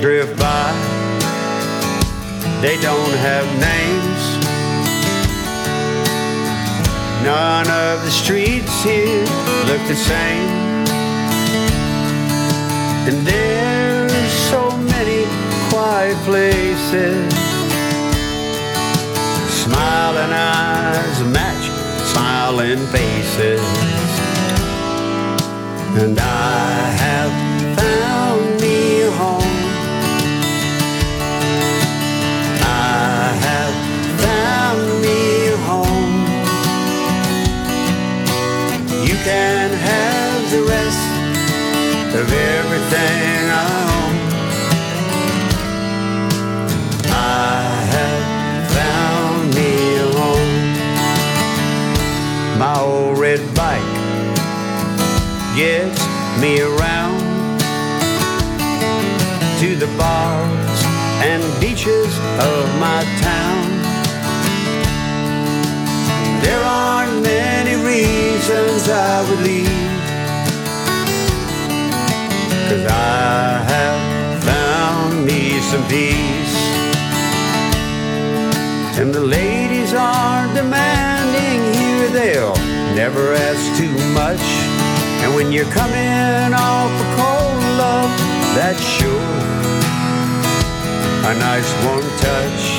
drift 0.00 0.38
by, 0.38 0.72
they 2.62 2.80
don't 2.80 3.16
have 3.18 3.46
names. 3.60 4.22
None 7.22 7.68
of 7.68 8.02
the 8.04 8.10
streets 8.10 8.82
here 8.82 9.24
look 9.68 9.82
the 9.88 9.94
same. 9.94 10.48
And 13.08 13.26
there's 13.26 14.32
so 14.50 14.70
many 14.94 15.24
quiet 15.68 16.16
places. 16.24 17.34
Smiling 19.64 20.32
eyes 20.32 21.22
match 21.24 21.80
smiling 22.12 22.78
faces. 22.86 23.60
And 26.02 26.18
I 26.18 26.90
have 27.04 27.32
found 27.78 28.29
of 42.12 42.32
everything 42.32 43.50
I 43.50 43.66
own. 43.94 44.14
I 47.06 47.62
have 47.94 48.24
found 48.78 49.54
me 49.54 49.70
a 49.96 50.08
home. 50.18 50.58
My 52.58 52.74
old 52.80 53.16
red 53.18 53.40
bike 53.54 53.94
gets 55.54 56.00
me 56.40 56.60
around 56.60 57.20
to 59.60 59.76
the 59.76 59.86
bars 59.96 60.80
and 61.22 61.42
beaches 61.60 62.12
of 62.40 62.64
my 62.80 63.04
town. 63.20 63.70
There 66.42 66.64
aren't 66.64 67.22
many 67.22 67.76
reasons 67.76 68.88
I 68.88 69.30
would 69.30 69.40
leave. 69.46 69.89
Cause 72.80 72.92
I 72.92 73.62
have 73.68 74.44
found 74.44 75.26
me 75.26 75.60
some 75.60 75.86
peace. 75.86 76.56
And 78.98 79.14
the 79.14 79.20
ladies 79.20 79.92
aren't 79.92 80.54
demanding 80.54 81.60
here, 81.74 82.08
they'll 82.08 82.56
never 82.94 83.34
ask 83.34 83.76
too 83.76 83.92
much. 84.14 84.40
And 85.22 85.34
when 85.34 85.52
you're 85.52 85.70
coming 85.72 86.54
off 86.54 86.90
a 86.90 87.08
cold 87.20 87.62
love, 87.76 88.10
that's 88.56 88.82
sure 88.82 89.10
a 91.28 91.34
nice 91.38 91.70
warm 91.84 92.08
touch. 92.18 92.69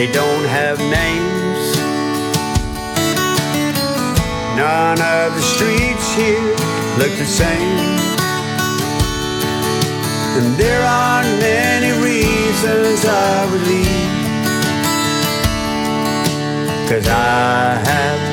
They 0.00 0.10
don't 0.12 0.46
have 0.46 0.78
names. 0.78 1.76
None 4.56 4.98
of 4.98 5.34
the 5.34 5.42
streets 5.42 6.14
here 6.14 6.56
look 6.96 7.12
the 7.18 7.26
same. 7.26 7.98
And 10.38 10.56
there 10.56 10.82
aren't 10.86 11.38
many 11.38 11.90
reasons 12.02 13.04
I 13.04 13.44
would 13.50 13.64
leave. 13.72 14.14
Cause 16.88 17.06
I 17.06 17.74
have 17.84 18.29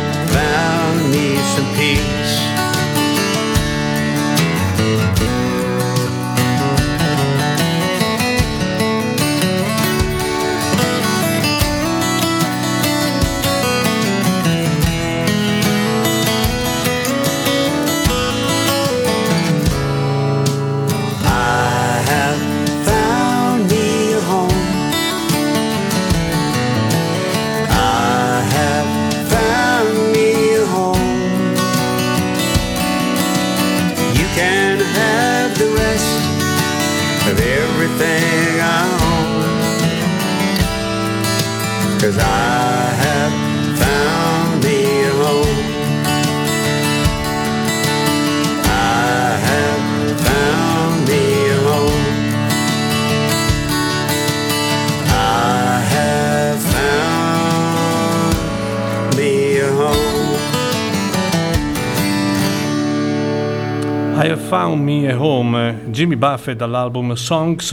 I 64.20 64.30
Have 64.32 64.42
Found 64.48 64.82
Me 64.82 65.12
a 65.12 65.16
Home, 65.16 65.92
Jimmy 65.92 66.16
Buffett 66.16 66.58
dall'album 66.58 67.14
Songs 67.14 67.72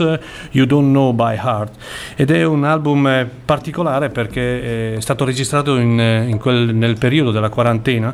You 0.51 0.67
Don't 0.67 0.89
Know 0.91 1.11
by 1.11 1.35
Heart. 1.35 1.73
Ed 2.15 2.29
è 2.29 2.43
un 2.43 2.63
album 2.63 3.07
eh, 3.07 3.27
particolare 3.43 4.09
perché 4.09 4.95
è 4.95 5.01
stato 5.01 5.25
registrato 5.25 5.77
in, 5.77 5.99
eh, 5.99 6.27
in 6.27 6.37
quel- 6.37 6.75
nel 6.75 6.99
periodo 6.99 7.31
della 7.31 7.49
quarantena, 7.49 8.13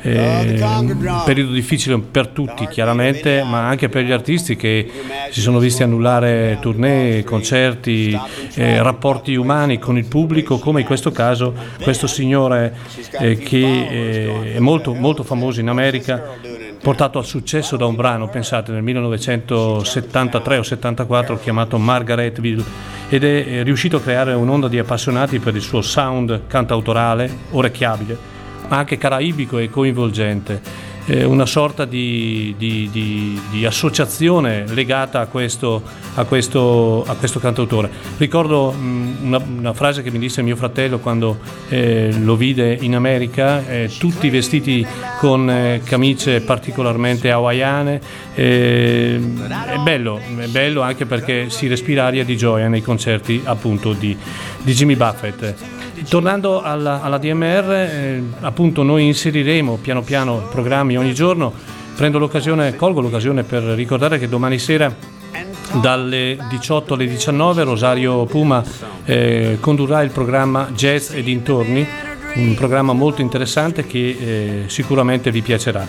eh, 0.00 0.60
un 0.60 1.22
periodo 1.24 1.52
difficile 1.52 1.98
per 1.98 2.28
tutti 2.28 2.66
chiaramente, 2.68 3.42
ma 3.42 3.66
anche 3.68 3.88
per 3.88 4.04
gli 4.04 4.12
artisti 4.12 4.56
che 4.56 4.90
si 5.30 5.40
sono 5.40 5.58
visti 5.58 5.82
annullare 5.82 6.58
tournée, 6.60 7.24
concerti, 7.24 8.18
eh, 8.54 8.82
rapporti 8.82 9.34
umani 9.34 9.78
con 9.78 9.96
il 9.96 10.06
pubblico, 10.06 10.58
come 10.58 10.80
in 10.80 10.86
questo 10.86 11.10
caso 11.10 11.54
questo 11.82 12.06
signore 12.06 12.74
eh, 13.20 13.36
che 13.36 14.54
è 14.54 14.58
molto, 14.58 14.94
molto 14.94 15.22
famoso 15.22 15.60
in 15.60 15.68
America 15.68 16.36
portato 16.80 17.18
al 17.18 17.24
successo 17.24 17.76
da 17.76 17.86
un 17.86 17.96
brano, 17.96 18.28
pensate, 18.28 18.72
nel 18.72 18.82
1973 18.82 20.58
o 20.58 20.62
74 20.62 21.38
chiamato 21.38 21.76
Margaretville 21.76 22.64
ed 23.08 23.24
è 23.24 23.62
riuscito 23.62 23.96
a 23.96 24.00
creare 24.00 24.32
un'onda 24.34 24.68
di 24.68 24.78
appassionati 24.78 25.38
per 25.38 25.54
il 25.54 25.62
suo 25.62 25.82
sound 25.82 26.42
cantautorale, 26.46 27.30
orecchiabile, 27.50 28.37
ma 28.68 28.76
anche 28.78 28.98
caraibico 28.98 29.58
e 29.58 29.68
coinvolgente. 29.70 30.86
Eh, 31.10 31.24
una 31.24 31.46
sorta 31.46 31.86
di, 31.86 32.54
di- 32.58 32.90
di- 32.92 33.40
di 33.50 33.64
associazione 33.64 34.66
legata 34.68 35.20
a 35.20 35.26
questo, 35.26 35.82
a 36.16 36.24
questo- 36.24 37.02
a 37.06 37.14
questo 37.14 37.38
cantautore. 37.40 37.88
Ricordo 38.18 38.72
mh, 38.72 39.16
una, 39.22 39.38
una 39.38 39.72
frase 39.72 40.02
che 40.02 40.10
mi 40.10 40.18
disse 40.18 40.42
mio 40.42 40.54
fratello 40.54 40.98
quando 40.98 41.38
eh, 41.70 42.12
lo 42.20 42.36
vide 42.36 42.76
in 42.78 42.94
America, 42.94 43.66
eh, 43.66 43.90
tutti 43.98 44.28
vestiti 44.28 44.86
con 45.18 45.48
eh, 45.48 45.80
camicie 45.82 46.42
particolarmente 46.42 47.30
hawaiane. 47.30 48.00
eh, 48.34 49.18
è 49.72 49.78
bello, 49.82 50.20
è 50.36 50.46
bello 50.48 50.82
anche 50.82 51.06
perché 51.06 51.48
si 51.48 51.68
respira 51.68 52.04
aria 52.04 52.22
di 52.22 52.36
gioia 52.36 52.68
nei 52.68 52.82
concerti 52.82 53.40
appunto 53.44 53.94
di, 53.94 54.14
di 54.62 54.72
Jimmy 54.74 54.94
Buffett. 54.94 55.54
Tornando 56.08 56.60
alla, 56.62 57.02
alla 57.02 57.18
DMR, 57.18 57.70
eh, 57.70 58.22
appunto 58.40 58.82
noi 58.82 59.06
inseriremo 59.06 59.78
piano 59.80 60.02
piano 60.02 60.46
programmi 60.50 60.96
ogni 60.96 61.14
giorno. 61.14 61.52
Prendo 61.96 62.18
l'occasione, 62.18 62.76
colgo 62.76 63.00
l'occasione 63.00 63.42
per 63.42 63.62
ricordare 63.62 64.18
che 64.18 64.28
domani 64.28 64.58
sera 64.58 64.94
dalle 65.80 66.36
18 66.48 66.94
alle 66.94 67.06
19 67.06 67.62
Rosario 67.64 68.24
Puma 68.24 68.62
eh, 69.04 69.58
condurrà 69.60 70.02
il 70.02 70.10
programma 70.10 70.70
Jazz 70.74 71.12
e 71.12 71.22
dintorni, 71.22 71.86
un 72.34 72.54
programma 72.54 72.92
molto 72.92 73.20
interessante 73.20 73.86
che 73.86 73.98
eh, 73.98 74.62
sicuramente 74.68 75.30
vi 75.30 75.42
piacerà. 75.42 75.86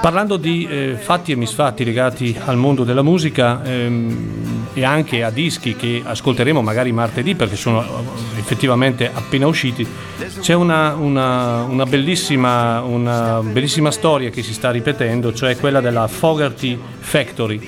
Parlando 0.00 0.36
di 0.36 0.66
eh, 0.68 0.96
fatti 0.98 1.32
e 1.32 1.36
misfatti 1.36 1.84
legati 1.84 2.36
al 2.44 2.56
mondo 2.56 2.84
della 2.84 3.02
musica 3.02 3.62
ehm, 3.64 4.53
e 4.74 4.84
anche 4.84 5.22
a 5.22 5.30
dischi 5.30 5.76
che 5.76 6.02
ascolteremo 6.04 6.60
magari 6.60 6.92
martedì 6.92 7.34
perché 7.36 7.56
sono 7.56 7.82
eh, 7.82 8.38
effettivamente 8.38 9.08
appena 9.12 9.46
usciti, 9.46 9.86
c'è 10.40 10.52
una, 10.52 10.94
una, 10.94 11.62
una, 11.62 11.86
bellissima, 11.86 12.82
una 12.82 13.40
bellissima 13.40 13.90
storia 13.92 14.30
che 14.30 14.42
si 14.42 14.52
sta 14.52 14.70
ripetendo, 14.70 15.32
cioè 15.32 15.56
quella 15.56 15.80
della 15.80 16.08
Fogarty 16.08 16.78
Factory. 16.98 17.60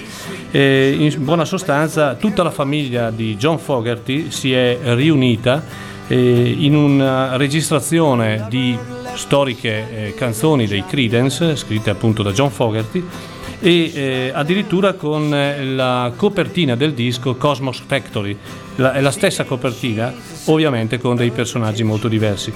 E 0.51 0.97
in 0.99 1.15
buona 1.25 1.45
sostanza 1.45 2.15
tutta 2.15 2.43
la 2.43 2.51
famiglia 2.51 3.11
di 3.11 3.37
John 3.37 3.59
Fogarty 3.59 4.31
si 4.31 4.53
è 4.53 4.79
riunita 4.83 5.63
eh, 6.09 6.55
in 6.59 6.75
una 6.75 7.37
registrazione 7.37 8.47
di 8.49 8.77
storiche 9.15 9.87
eh, 10.09 10.15
canzoni 10.15 10.67
dei 10.67 10.85
Creedence, 10.85 11.57
scritte 11.57 11.91
appunto 11.91 12.23
da 12.23 12.33
John 12.33 12.51
Fogerty, 12.51 13.05
e 13.67 13.91
eh, 13.93 14.31
addirittura 14.33 14.93
con 14.93 15.35
eh, 15.35 15.65
la 15.65 16.13
copertina 16.15 16.77
del 16.77 16.93
disco 16.93 17.35
Cosmos 17.35 17.83
Factory, 17.85 18.39
la, 18.77 18.93
è 18.93 19.01
la 19.01 19.11
stessa 19.11 19.43
copertina, 19.43 20.15
ovviamente 20.45 21.01
con 21.01 21.17
dei 21.17 21.33
personaggi 21.33 21.83
molto 21.83 22.07
diversi. 22.07 22.53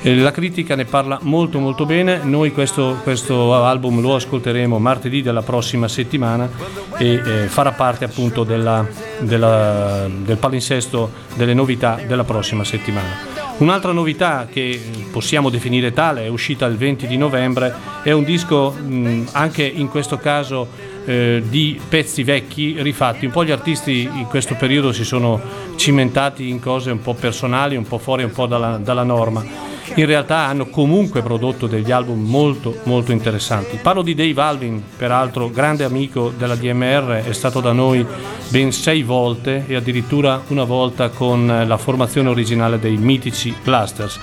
Eh, 0.00 0.16
la 0.16 0.30
critica 0.30 0.74
ne 0.74 0.86
parla 0.86 1.18
molto 1.20 1.58
molto 1.58 1.84
bene, 1.84 2.20
noi 2.22 2.50
questo, 2.52 2.98
questo, 3.02 3.52
album 3.62 4.00
lo 4.00 4.14
ascolteremo 4.14 4.78
martedì 4.78 5.20
della 5.20 5.42
prossima 5.42 5.86
settimana 5.86 6.48
e 6.96 7.12
eh, 7.12 7.20
farà 7.48 7.72
parte 7.72 8.06
appunto 8.06 8.42
della, 8.42 8.88
della, 9.18 10.08
del 10.08 10.38
palinsesto 10.38 11.10
delle 11.34 11.52
novità 11.52 12.00
della 12.06 12.24
prossima 12.24 12.64
settimana. 12.64 13.43
Un'altra 13.56 13.92
novità 13.92 14.48
che 14.50 14.80
possiamo 15.12 15.48
definire 15.48 15.92
tale 15.92 16.24
è 16.24 16.28
uscita 16.28 16.66
il 16.66 16.76
20 16.76 17.06
di 17.06 17.16
novembre, 17.16 17.72
è 18.02 18.10
un 18.10 18.24
disco 18.24 18.72
mh, 18.72 19.28
anche 19.32 19.62
in 19.64 19.88
questo 19.88 20.18
caso 20.18 20.66
eh, 21.04 21.40
di 21.48 21.80
pezzi 21.88 22.24
vecchi 22.24 22.82
rifatti. 22.82 23.26
Un 23.26 23.30
po' 23.30 23.44
gli 23.44 23.52
artisti 23.52 24.02
in 24.02 24.26
questo 24.28 24.56
periodo 24.56 24.92
si 24.92 25.04
sono 25.04 25.40
cimentati 25.76 26.48
in 26.48 26.58
cose 26.58 26.90
un 26.90 27.00
po' 27.00 27.14
personali, 27.14 27.76
un 27.76 27.86
po' 27.86 27.98
fuori 27.98 28.24
un 28.24 28.32
po' 28.32 28.46
dalla, 28.46 28.76
dalla 28.76 29.04
norma 29.04 29.73
in 29.96 30.06
realtà 30.06 30.38
hanno 30.38 30.66
comunque 30.66 31.22
prodotto 31.22 31.66
degli 31.66 31.90
album 31.90 32.28
molto 32.28 32.80
molto 32.84 33.12
interessanti. 33.12 33.78
Parlo 33.80 34.02
di 34.02 34.14
Dave 34.14 34.40
Alvin, 34.40 34.82
peraltro 34.96 35.50
grande 35.50 35.84
amico 35.84 36.32
della 36.36 36.56
DMR, 36.56 37.22
è 37.24 37.32
stato 37.32 37.60
da 37.60 37.72
noi 37.72 38.04
ben 38.48 38.72
sei 38.72 39.02
volte 39.02 39.64
e 39.66 39.74
addirittura 39.74 40.42
una 40.48 40.64
volta 40.64 41.08
con 41.08 41.64
la 41.66 41.76
formazione 41.76 42.28
originale 42.28 42.78
dei 42.78 42.96
mitici 42.96 43.54
Blasters. 43.62 44.18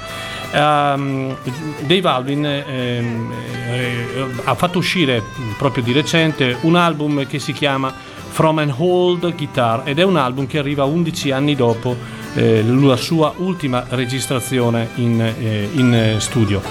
Um, 0.53 1.37
Dave 1.85 2.09
Alvin 2.09 2.45
eh, 2.45 2.65
eh, 2.67 4.25
ha 4.43 4.53
fatto 4.55 4.79
uscire 4.79 5.23
proprio 5.57 5.81
di 5.81 5.93
recente 5.93 6.57
un 6.61 6.75
album 6.75 7.25
che 7.25 7.39
si 7.39 7.53
chiama 7.53 7.93
From 8.31 8.57
an 8.57 8.73
Old 8.77 9.33
Guitar 9.35 9.83
ed 9.85 9.99
è 9.99 10.03
un 10.03 10.17
album 10.17 10.47
che 10.47 10.57
arriva 10.57 10.83
11 10.83 11.31
anni 11.31 11.55
dopo 11.55 11.95
eh, 12.35 12.63
la 12.63 12.95
sua 12.95 13.33
ultima 13.37 13.85
registrazione 13.89 14.89
in, 14.95 15.21
eh, 15.21 15.69
in 15.73 16.15
studio. 16.19 16.61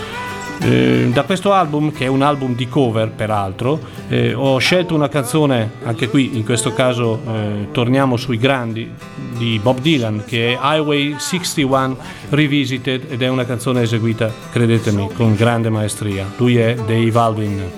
Eh, 0.62 1.08
da 1.10 1.22
questo 1.22 1.52
album, 1.52 1.90
che 1.90 2.04
è 2.04 2.08
un 2.08 2.20
album 2.20 2.54
di 2.54 2.68
cover 2.68 3.10
peraltro, 3.10 3.80
eh, 4.08 4.34
ho 4.34 4.58
scelto 4.58 4.94
una 4.94 5.08
canzone, 5.08 5.70
anche 5.84 6.08
qui 6.08 6.36
in 6.36 6.44
questo 6.44 6.74
caso 6.74 7.18
eh, 7.26 7.68
torniamo 7.72 8.18
sui 8.18 8.36
grandi, 8.36 8.92
di 9.38 9.58
Bob 9.58 9.80
Dylan, 9.80 10.24
che 10.26 10.52
è 10.52 10.58
Highway 10.60 11.14
61 11.16 11.96
Revisited 12.28 13.06
ed 13.08 13.22
è 13.22 13.28
una 13.28 13.46
canzone 13.46 13.80
eseguita, 13.80 14.30
credetemi, 14.52 15.08
con 15.14 15.34
grande 15.34 15.70
maestria. 15.70 16.30
Lui 16.36 16.58
è 16.58 16.74
Dave 16.74 17.18
Alvin. 17.18 17.70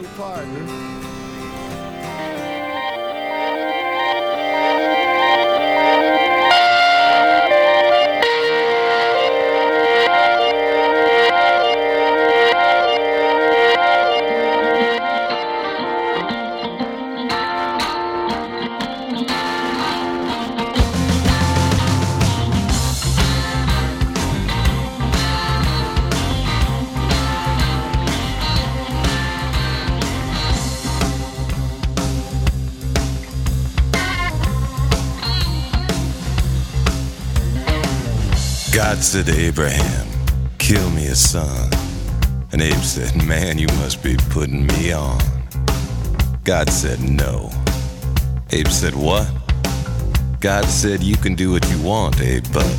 Said 39.13 39.27
to 39.27 39.39
Abraham, 39.39 40.09
Kill 40.57 40.89
me 40.89 41.05
a 41.09 41.15
son. 41.15 41.71
And 42.51 42.63
Abe 42.63 42.83
said, 42.83 43.15
Man, 43.27 43.59
you 43.59 43.67
must 43.79 44.03
be 44.03 44.17
putting 44.31 44.67
me 44.67 44.91
on. 44.93 45.21
God 46.45 46.71
said, 46.71 46.99
No. 46.99 47.51
Abe 48.53 48.69
said, 48.69 48.95
What? 48.95 49.31
God 50.41 50.65
said, 50.65 51.03
You 51.03 51.17
can 51.17 51.35
do 51.35 51.53
what 51.53 51.71
you 51.71 51.79
want, 51.83 52.23
Abe, 52.23 52.47
but 52.55 52.75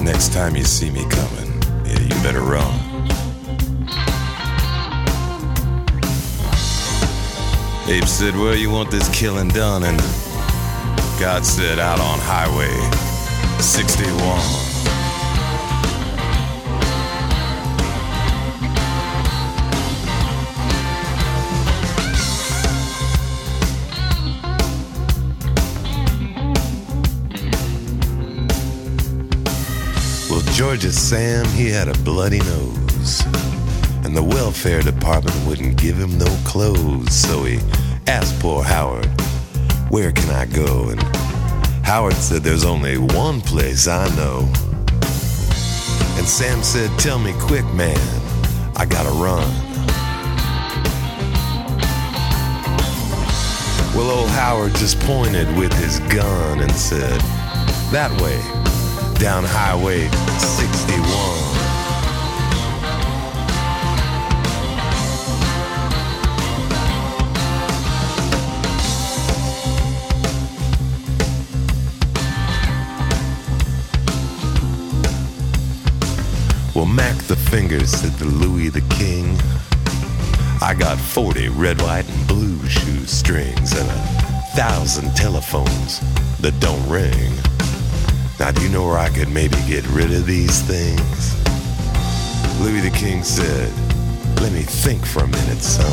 next 0.00 0.32
time 0.32 0.54
you 0.54 0.62
see 0.62 0.90
me 0.90 1.04
coming, 1.10 1.50
yeah, 1.84 1.98
you 1.98 2.22
better 2.22 2.42
run. 2.42 2.72
Abe 7.88 8.04
said, 8.04 8.36
Where 8.36 8.54
you 8.54 8.70
want 8.70 8.92
this 8.92 9.08
killing 9.08 9.48
done? 9.48 9.82
And 9.82 9.98
God 11.18 11.44
said, 11.44 11.80
Out 11.80 11.98
on 11.98 12.20
highway 12.20 13.05
61. 13.60 14.76
Well, 30.28 30.40
George's 30.52 30.98
Sam, 30.98 31.46
he 31.46 31.70
had 31.70 31.88
a 31.88 31.94
bloody 32.04 32.40
nose. 32.40 33.22
And 34.04 34.14
the 34.16 34.22
welfare 34.22 34.82
department 34.82 35.36
wouldn't 35.46 35.76
give 35.76 35.96
him 35.96 36.18
no 36.18 36.26
clothes. 36.44 37.14
So 37.14 37.44
he 37.44 37.58
asked 38.06 38.38
poor 38.40 38.62
Howard, 38.62 39.06
Where 39.90 40.12
can 40.12 40.30
I 40.30 40.46
go? 40.46 40.90
And 40.90 41.15
Howard 41.86 42.14
said, 42.14 42.42
There's 42.42 42.64
only 42.64 42.98
one 42.98 43.40
place 43.40 43.86
I 43.86 44.08
know. 44.16 44.40
And 46.18 46.26
Sam 46.26 46.60
said, 46.64 46.90
Tell 46.98 47.20
me 47.20 47.32
quick, 47.38 47.64
man, 47.74 47.96
I 48.74 48.84
gotta 48.86 49.10
run. 49.10 49.48
Well, 53.94 54.10
old 54.10 54.30
Howard 54.30 54.74
just 54.74 54.98
pointed 55.00 55.46
with 55.56 55.72
his 55.74 56.00
gun 56.12 56.58
and 56.58 56.72
said, 56.72 57.20
That 57.92 58.10
way, 58.20 58.42
down 59.20 59.44
Highway 59.44 60.08
61. 60.40 61.45
Fingers 77.50 77.90
said 77.90 78.16
to 78.18 78.24
Louis 78.24 78.68
the 78.70 78.80
King, 78.96 79.36
I 80.60 80.74
got 80.78 80.98
40 80.98 81.48
red, 81.50 81.80
white, 81.80 82.08
and 82.08 82.28
blue 82.28 82.58
shoestrings 82.68 83.72
and 83.72 83.88
a 83.88 84.42
thousand 84.56 85.14
telephones 85.14 86.00
that 86.40 86.58
don't 86.60 86.86
ring. 86.88 87.32
Now, 88.40 88.50
do 88.50 88.62
you 88.62 88.68
know 88.68 88.84
where 88.86 88.98
I 88.98 89.10
could 89.10 89.28
maybe 89.28 89.56
get 89.66 89.86
rid 89.88 90.12
of 90.12 90.26
these 90.26 90.60
things? 90.62 91.34
Louis 92.60 92.80
the 92.80 92.96
King 92.96 93.22
said, 93.22 93.72
Let 94.40 94.52
me 94.52 94.62
think 94.62 95.06
for 95.06 95.24
a 95.24 95.28
minute, 95.28 95.62
son. 95.62 95.86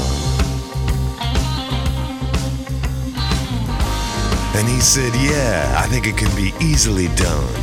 And 4.56 4.68
he 4.68 4.80
said, 4.80 5.14
Yeah, 5.16 5.76
I 5.78 5.88
think 5.88 6.08
it 6.08 6.18
can 6.18 6.36
be 6.36 6.54
easily 6.60 7.10
done. 7.16 7.63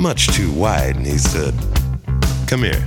much 0.00 0.28
too 0.28 0.50
wide, 0.52 0.96
And 0.96 1.06
he 1.06 1.18
said, 1.18 1.54
Come 2.46 2.62
here 2.62 2.82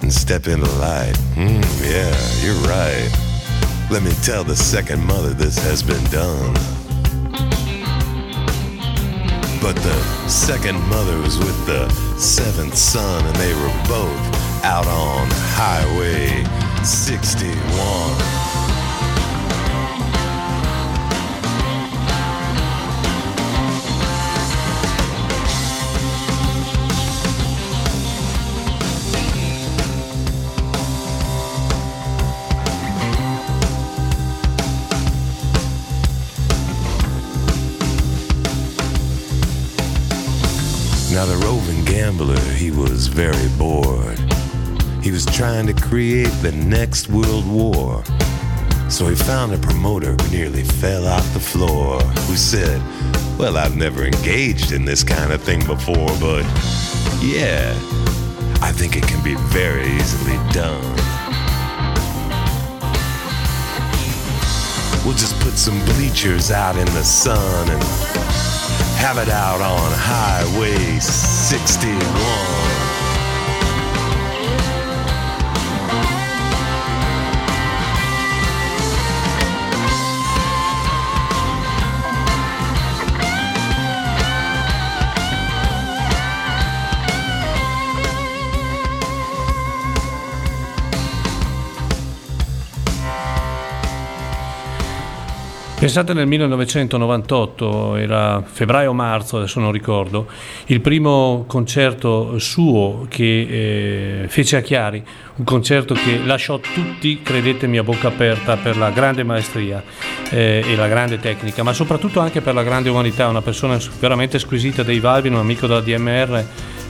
and 0.00 0.12
step 0.12 0.46
into 0.46 0.64
the 0.66 0.78
light. 0.78 1.16
Mm, 1.34 1.60
yeah, 1.82 2.14
you're 2.40 2.54
right. 2.68 3.10
Let 3.90 4.04
me 4.04 4.12
tell 4.22 4.44
the 4.44 4.54
second 4.54 5.04
mother 5.04 5.30
this 5.30 5.58
has 5.58 5.82
been 5.82 6.02
done. 6.04 6.54
But 9.60 9.74
the 9.74 10.28
second 10.28 10.80
mother 10.88 11.18
was 11.18 11.36
with 11.38 11.66
the 11.66 11.88
seventh 12.16 12.76
son, 12.76 13.26
and 13.26 13.36
they 13.36 13.52
were 13.54 13.74
both 13.88 14.64
out 14.64 14.86
on 14.86 15.26
Highway 15.58 16.44
61. 16.84 18.35
Now, 41.16 41.24
the 41.24 41.36
roving 41.46 41.82
gambler, 41.86 42.38
he 42.56 42.70
was 42.70 43.06
very 43.06 43.48
bored. 43.56 44.18
He 45.02 45.10
was 45.10 45.24
trying 45.24 45.66
to 45.66 45.72
create 45.72 46.28
the 46.42 46.52
next 46.52 47.08
world 47.08 47.50
war. 47.50 48.04
So 48.90 49.08
he 49.08 49.14
found 49.14 49.54
a 49.54 49.56
promoter 49.56 50.12
who 50.12 50.30
nearly 50.30 50.62
fell 50.62 51.06
off 51.08 51.24
the 51.32 51.40
floor, 51.40 52.02
who 52.02 52.36
said, 52.36 52.82
Well, 53.38 53.56
I've 53.56 53.76
never 53.76 54.04
engaged 54.04 54.72
in 54.72 54.84
this 54.84 55.02
kind 55.02 55.32
of 55.32 55.42
thing 55.42 55.64
before, 55.64 56.10
but 56.20 56.42
yeah, 57.22 57.72
I 58.60 58.70
think 58.72 58.94
it 58.94 59.04
can 59.04 59.24
be 59.24 59.36
very 59.36 59.86
easily 59.92 60.36
done. 60.52 60.84
We'll 65.02 65.16
just 65.16 65.40
put 65.40 65.54
some 65.54 65.82
bleachers 65.86 66.50
out 66.50 66.76
in 66.76 66.84
the 66.92 67.04
sun 67.04 67.70
and 67.70 68.55
have 68.96 69.18
it 69.18 69.28
out 69.28 69.60
on 69.60 69.92
Highway 69.94 70.98
61. 70.98 72.75
Pensate 95.86 96.14
nel 96.14 96.26
1998, 96.26 97.94
era 97.94 98.42
febbraio-marzo, 98.44 99.36
adesso 99.36 99.60
non 99.60 99.70
ricordo, 99.70 100.26
il 100.66 100.80
primo 100.80 101.44
concerto 101.46 102.40
suo 102.40 103.06
che 103.08 104.22
eh, 104.22 104.28
fece 104.28 104.56
a 104.56 104.62
Chiari, 104.62 105.00
un 105.36 105.44
concerto 105.44 105.94
che 105.94 106.18
lasciò 106.24 106.58
tutti, 106.58 107.22
credetemi, 107.22 107.78
a 107.78 107.84
bocca 107.84 108.08
aperta 108.08 108.56
per 108.56 108.76
la 108.76 108.90
grande 108.90 109.22
maestria 109.22 109.80
eh, 110.30 110.64
e 110.66 110.74
la 110.74 110.88
grande 110.88 111.20
tecnica, 111.20 111.62
ma 111.62 111.72
soprattutto 111.72 112.18
anche 112.18 112.40
per 112.40 112.54
la 112.54 112.64
grande 112.64 112.88
umanità, 112.88 113.28
una 113.28 113.42
persona 113.42 113.78
veramente 114.00 114.40
squisita 114.40 114.82
dei 114.82 114.98
Valvin, 114.98 115.34
un 115.34 115.38
amico 115.38 115.68
della 115.68 115.82
DMR, 115.82 116.44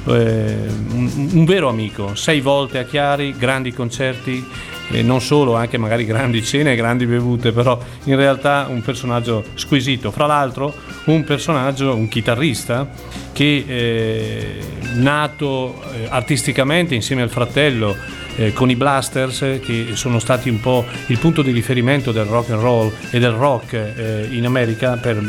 eh, 0.06 0.56
un, 0.92 1.30
un 1.34 1.44
vero 1.44 1.68
amico, 1.68 2.14
sei 2.14 2.40
volte 2.40 2.78
a 2.78 2.84
Chiari, 2.84 3.36
grandi 3.36 3.74
concerti 3.74 4.74
e 4.90 5.02
non 5.02 5.20
solo, 5.20 5.54
anche 5.54 5.78
magari 5.78 6.04
grandi 6.04 6.42
cene 6.44 6.72
e 6.72 6.76
grandi 6.76 7.06
bevute, 7.06 7.52
però 7.52 7.78
in 8.04 8.16
realtà 8.16 8.66
un 8.68 8.82
personaggio 8.82 9.44
squisito. 9.54 10.10
Fra 10.10 10.26
l'altro 10.26 10.74
un 11.06 11.24
personaggio, 11.24 11.94
un 11.94 12.08
chitarrista 12.08 12.88
che 13.32 13.64
eh, 13.66 14.58
nato 14.94 15.82
eh, 15.92 16.06
artisticamente 16.08 16.94
insieme 16.94 17.22
al 17.22 17.28
fratello 17.28 17.94
eh, 18.36 18.52
con 18.52 18.70
i 18.70 18.76
Blasters 18.76 19.60
che 19.62 19.88
sono 19.94 20.18
stati 20.18 20.48
un 20.48 20.60
po' 20.60 20.84
il 21.06 21.18
punto 21.18 21.42
di 21.42 21.50
riferimento 21.50 22.12
del 22.12 22.24
rock 22.24 22.50
and 22.50 22.60
roll 22.60 22.92
e 23.10 23.18
del 23.18 23.32
rock 23.32 23.72
eh, 23.72 24.28
in 24.30 24.46
America, 24.46 24.96
per, 24.96 25.22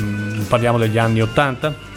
parliamo 0.48 0.78
degli 0.78 0.98
anni 0.98 1.22
80. 1.22 1.96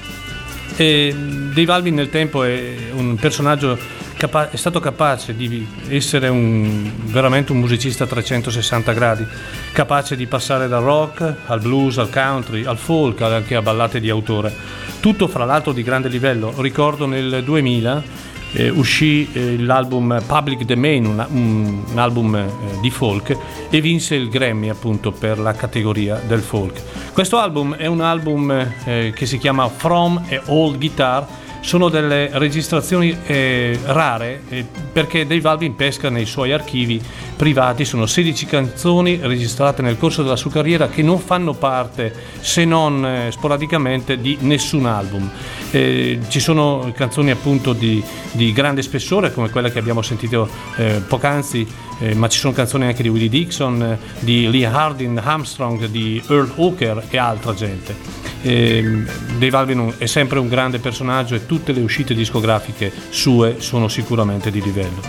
E 0.77 1.15
Dave 1.53 1.73
Alvin 1.73 1.95
nel 1.95 2.11
tempo 2.11 2.43
è 2.43 2.75
un 2.93 3.17
personaggio 3.17 4.00
capa- 4.21 4.51
è 4.51 4.57
stato 4.57 4.81
capace 4.81 5.35
di 5.35 5.67
essere 5.89 6.29
un, 6.29 6.93
veramente 7.05 7.53
un 7.53 7.59
musicista 7.59 8.05
a 8.05 8.07
360 8.07 8.93
gradi, 8.93 9.27
capace 9.73 10.15
di 10.15 10.27
passare 10.27 10.69
dal 10.69 10.83
rock 10.83 11.37
al 11.47 11.61
blues, 11.61 11.97
al 11.97 12.11
country, 12.11 12.65
al 12.65 12.77
folk, 12.77 13.23
anche 13.23 13.55
a 13.55 13.63
ballate 13.63 13.99
di 13.99 14.11
autore. 14.11 14.55
Tutto 15.01 15.27
fra 15.27 15.47
l'altro 15.47 15.73
di 15.73 15.83
grande 15.83 16.09
livello. 16.09 16.53
Ricordo 16.59 17.07
nel 17.07 17.43
2000 17.43 18.29
eh, 18.53 18.69
uscì 18.69 19.27
eh, 19.33 19.59
l'album 19.59 20.23
Public 20.27 20.65
Domain, 20.65 21.07
un, 21.07 21.27
un, 21.31 21.85
un 21.91 21.99
album 21.99 22.35
eh, 22.35 22.49
di 22.83 22.91
folk, 22.91 23.35
e 23.71 23.81
vinse 23.81 24.17
il 24.17 24.29
Grammy 24.29 24.69
appunto 24.69 25.13
per 25.13 25.39
la 25.39 25.55
categoria 25.55 26.21
del 26.27 26.41
folk. 26.41 26.83
Questo 27.15 27.39
album 27.39 27.75
è 27.75 27.87
un 27.87 28.03
album 28.03 28.51
eh, 28.85 29.13
che 29.15 29.25
si 29.25 29.39
chiama 29.39 29.67
From 29.69 30.23
a 30.29 30.41
Old 30.47 30.77
Guitar 30.77 31.27
sono 31.61 31.89
delle 31.89 32.31
registrazioni 32.33 33.17
eh, 33.27 33.79
rare 33.85 34.43
eh, 34.49 34.67
perché 34.93 35.27
Dave 35.27 35.49
Alvin 35.49 35.77
pesca 35.77 36.09
nei 36.09 36.27
suoi 36.27 36.53
archivi 36.53 37.01
privati, 37.37 37.85
sono 37.85 38.07
16 38.07 38.47
canzoni 38.47 39.19
registrate 39.23 39.83
nel 39.83 39.97
corso 39.97 40.23
della 40.23 40.37
sua 40.37 40.51
carriera 40.51 40.89
che 40.89 41.03
non 41.03 41.19
fanno 41.19 41.55
parte, 41.55 42.13
se 42.41 42.65
non 42.65 43.05
eh, 43.05 43.31
sporadicamente, 43.31 44.21
di 44.21 44.37
nessun 44.41 44.87
album. 44.87 45.31
Eh, 45.71 46.19
ci 46.29 46.41
sono 46.41 46.93
canzoni 46.95 47.31
appunto 47.31 47.73
di, 47.73 48.03
di, 48.33 48.53
grande 48.53 48.83
spessore 48.83 49.33
come 49.33 49.51
quella 49.51 49.71
che 49.71 49.79
abbiamo 49.79 50.03
sentito 50.03 50.49
eh, 50.77 51.01
poc'anzi, 51.07 51.67
eh, 52.01 52.15
ma 52.15 52.29
ci 52.29 52.39
sono 52.39 52.53
canzoni 52.53 52.85
anche 52.85 53.03
di 53.03 53.09
Willie 53.09 53.29
Dixon, 53.29 53.99
di 54.19 54.51
Lee 54.51 54.67
Hardin, 54.67 55.21
Armstrong, 55.23 55.87
di 55.87 56.23
Earl 56.29 56.53
Hooker 56.57 57.07
e 57.09 57.19
altra 57.19 57.55
gente. 57.55 58.30
Eh, 58.43 59.05
Dave 59.39 59.57
Alvin 59.57 59.95
è 59.99 60.07
sempre 60.07 60.39
un 60.39 60.49
grande 60.49 60.79
personaggio 60.79 61.35
e 61.35 61.47
tutte 61.47 61.73
le 61.73 61.81
uscite 61.81 62.15
discografiche 62.15 62.93
sue 63.11 63.57
sono 63.59 63.89
sicuramente 63.89 64.51
di 64.51 64.63
livello. 64.63 65.01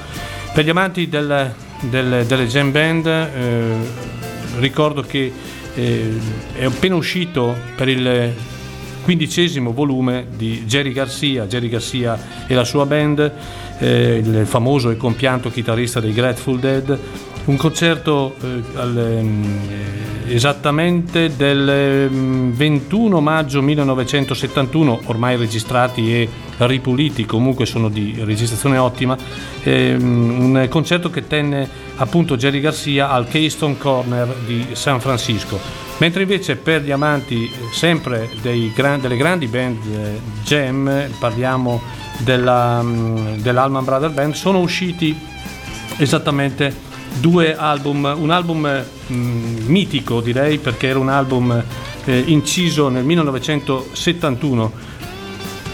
Per 0.53 0.65
gli 0.65 0.69
amanti 0.69 1.07
del, 1.07 1.53
del, 1.81 2.25
delle 2.25 2.47
jam 2.47 2.71
band 2.71 3.05
eh, 3.05 3.75
ricordo 4.59 5.01
che 5.01 5.31
eh, 5.73 6.19
è 6.53 6.65
appena 6.65 6.95
uscito 6.95 7.55
per 7.75 7.87
il 7.87 8.33
quindicesimo 9.03 9.73
volume 9.73 10.27
di 10.35 10.63
Jerry 10.65 10.91
Garcia, 10.91 11.45
Jerry 11.45 11.69
Garcia 11.69 12.45
e 12.47 12.53
la 12.53 12.63
sua 12.63 12.85
band, 12.85 13.31
eh, 13.79 14.21
il 14.23 14.45
famoso 14.45 14.89
e 14.89 14.97
compianto 14.97 15.49
chitarrista 15.49 15.99
dei 15.99 16.13
Grateful 16.13 16.59
Dead, 16.59 16.99
un 17.45 17.55
concerto 17.57 18.35
eh, 18.41 18.61
al, 18.75 18.97
eh, 18.97 20.33
esattamente 20.33 21.35
del 21.35 22.09
21 22.09 23.19
mm, 23.19 23.23
maggio 23.23 23.61
1971, 23.61 25.01
ormai 25.05 25.37
registrati 25.37 26.13
e 26.13 26.29
ripuliti, 26.57 27.25
comunque 27.25 27.65
sono 27.65 27.89
di 27.89 28.15
registrazione 28.23 28.77
ottima, 28.77 29.17
eh, 29.63 29.95
un 29.95 30.67
concerto 30.69 31.09
che 31.09 31.25
tenne 31.27 31.67
appunto 31.95 32.37
Jerry 32.37 32.59
Garcia 32.59 33.09
al 33.09 33.27
Keystone 33.27 33.77
Corner 33.77 34.27
di 34.45 34.67
San 34.73 34.99
Francisco. 34.99 35.59
Mentre 35.97 36.23
invece 36.23 36.55
per 36.55 36.83
gli 36.83 36.91
amanti 36.91 37.45
eh, 37.45 37.51
sempre 37.73 38.29
gran, 38.75 39.01
delle 39.01 39.17
grandi 39.17 39.47
band 39.47 39.77
eh, 39.85 40.19
jam, 40.43 41.09
parliamo 41.19 41.81
della, 42.19 42.81
mm, 42.81 43.37
dell'Alman 43.37 43.83
Brother 43.83 44.11
Band, 44.11 44.33
sono 44.33 44.59
usciti 44.59 45.15
esattamente 45.97 46.89
due 47.19 47.55
album, 47.55 48.13
un 48.17 48.29
album 48.31 48.83
mh, 49.07 49.13
mm, 49.13 49.65
mitico 49.67 50.21
direi 50.21 50.57
perché 50.57 50.87
era 50.87 50.99
un 50.99 51.09
album 51.09 51.63
eh, 52.05 52.23
inciso 52.27 52.89
nel 52.89 53.03
1971 53.03 54.71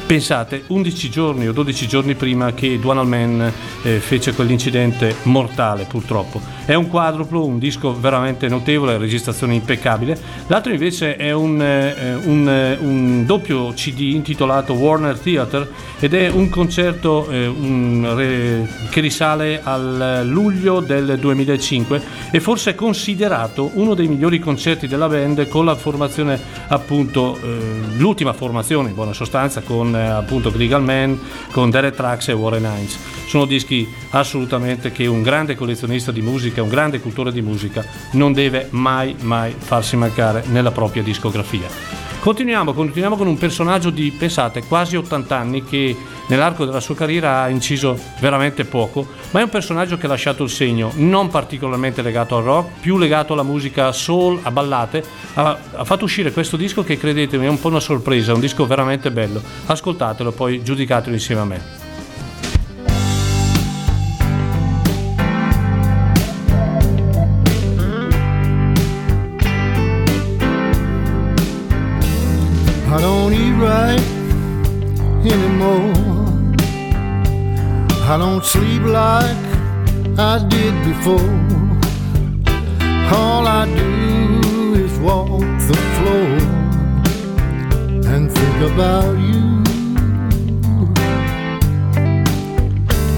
Pensate, 0.08 0.64
11 0.68 1.10
giorni 1.10 1.50
o 1.50 1.52
12 1.52 1.86
giorni 1.86 2.16
prima 2.16 2.54
che 2.54 2.80
Duanal 2.80 3.06
Man 3.06 3.52
eh, 3.84 4.00
fece 4.00 4.34
quell'incidente 4.34 5.14
mortale 5.24 5.84
purtroppo. 5.84 6.40
È 6.64 6.74
un 6.76 6.88
quadruplo, 6.88 7.44
un 7.44 7.60
disco 7.60 7.94
veramente 8.00 8.48
notevole, 8.48 8.98
registrazione 8.98 9.54
impeccabile. 9.56 10.18
L'altro 10.48 10.72
invece 10.72 11.18
è 11.18 11.34
un, 11.34 11.62
eh, 11.62 12.16
un, 12.24 12.48
eh, 12.48 12.78
un 12.80 13.26
doppio 13.26 13.74
CD 13.74 14.14
intitolato 14.14 14.72
Warner 14.76 15.20
Theatre 15.20 15.68
ed 16.00 16.14
è 16.14 16.30
un 16.30 16.48
concerto 16.48 17.30
eh, 17.30 17.46
un, 17.48 18.14
re, 18.16 18.66
che 18.90 19.02
risale 19.02 19.60
al 19.62 20.22
luglio 20.26 20.80
del 20.80 21.18
2005 21.20 22.02
e 22.32 22.40
forse 22.40 22.72
è 22.72 22.76
considerato 22.76 23.72
uno 23.74 23.94
dei 23.94 24.08
migliori 24.08 24.40
concerti 24.40 24.88
della 24.88 25.10
band 25.10 25.50
con 25.50 25.66
la 25.66 25.76
formazione 25.76 26.40
appunto 26.68 27.38
eh, 27.42 27.58
l'ultima 27.98 28.32
formazione 28.32 28.88
in 28.90 28.96
buona 28.96 29.14
sostanza 29.14 29.60
con 29.62 29.96
appunto 30.06 30.52
Grigal 30.52 30.84
Man, 30.84 31.20
con 31.52 31.70
Derek 31.70 31.96
Trax 31.96 32.30
e 32.30 32.34
Warren 32.34 32.64
Hines. 32.64 32.98
Sono 33.28 33.46
dischi 33.46 33.88
assolutamente 34.12 34.92
che 34.92 35.06
un 35.08 35.22
grande 35.22 35.56
collezionista 35.56 36.12
di 36.12 36.22
musica, 36.22 36.62
un 36.62 36.70
grande 36.70 37.00
cultore 37.00 37.32
di 37.32 37.42
musica 37.42 37.86
non 38.12 38.34
deve 38.34 38.68
mai 38.72 39.16
mai 39.22 39.54
farsi 39.58 39.96
mancare 39.96 40.44
nella 40.48 40.72
propria 40.72 41.04
discografia. 41.04 42.07
Continuiamo, 42.28 42.74
continuiamo 42.74 43.16
con 43.16 43.26
un 43.26 43.38
personaggio 43.38 43.90
di, 43.90 44.12
pensate, 44.12 44.62
quasi 44.66 44.98
80 44.98 45.34
anni 45.34 45.64
che 45.64 45.96
nell'arco 46.28 46.66
della 46.66 46.82
sua 46.82 46.94
carriera 46.94 47.44
ha 47.44 47.48
inciso 47.48 47.98
veramente 48.20 48.66
poco, 48.66 49.08
ma 49.32 49.40
è 49.40 49.44
un 49.44 49.50
personaggio 49.50 49.96
che 49.96 50.08
ha 50.08 50.10
lasciato 50.10 50.44
il 50.44 50.50
segno, 50.50 50.92
non 50.96 51.30
particolarmente 51.30 52.02
legato 52.02 52.36
al 52.36 52.44
rock, 52.44 52.82
più 52.82 52.98
legato 52.98 53.32
alla 53.32 53.44
musica 53.44 53.94
soul, 53.94 54.42
a 54.44 54.52
ballate. 54.52 55.06
Ha, 55.36 55.58
ha 55.76 55.86
fatto 55.86 56.04
uscire 56.04 56.34
questo 56.34 56.58
disco 56.58 56.84
che 56.84 56.98
credetemi 56.98 57.46
è 57.46 57.50
un 57.50 57.62
po' 57.62 57.70
una 57.70 57.80
sorpresa, 57.80 58.34
un 58.34 58.42
disco 58.42 58.68
veramente 58.68 59.10
bello. 59.10 59.42
Ascoltatelo, 59.66 60.34
poi 60.34 60.62
giudicatelo 60.62 61.16
insieme 61.16 61.40
a 61.40 61.46
me. 61.46 61.87
Anymore. 75.32 75.94
I 78.10 78.18
don't 78.18 78.44
sleep 78.44 78.84
like 78.84 79.38
I 80.18 80.46
did 80.50 80.74
before. 80.84 81.34
All 83.14 83.48
I 83.48 83.66
do 83.76 84.74
is 84.86 84.98
walk 85.00 85.42
the 85.70 85.78
floor 85.96 86.32
and 88.12 88.32
think 88.32 88.58
about 88.72 89.16
you. 89.30 89.48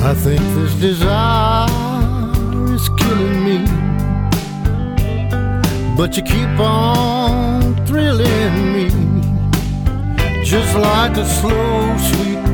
I 0.09 0.13
think 0.13 0.41
this 0.55 0.73
desire 0.75 1.67
is 2.73 2.89
killing 2.97 3.43
me. 3.47 3.57
But 5.95 6.15
you 6.17 6.23
keep 6.23 6.59
on 6.59 7.18
just 10.49 10.75
like 10.75 11.15
a 11.15 11.25
slow, 11.25 11.95
sweet 11.97 12.48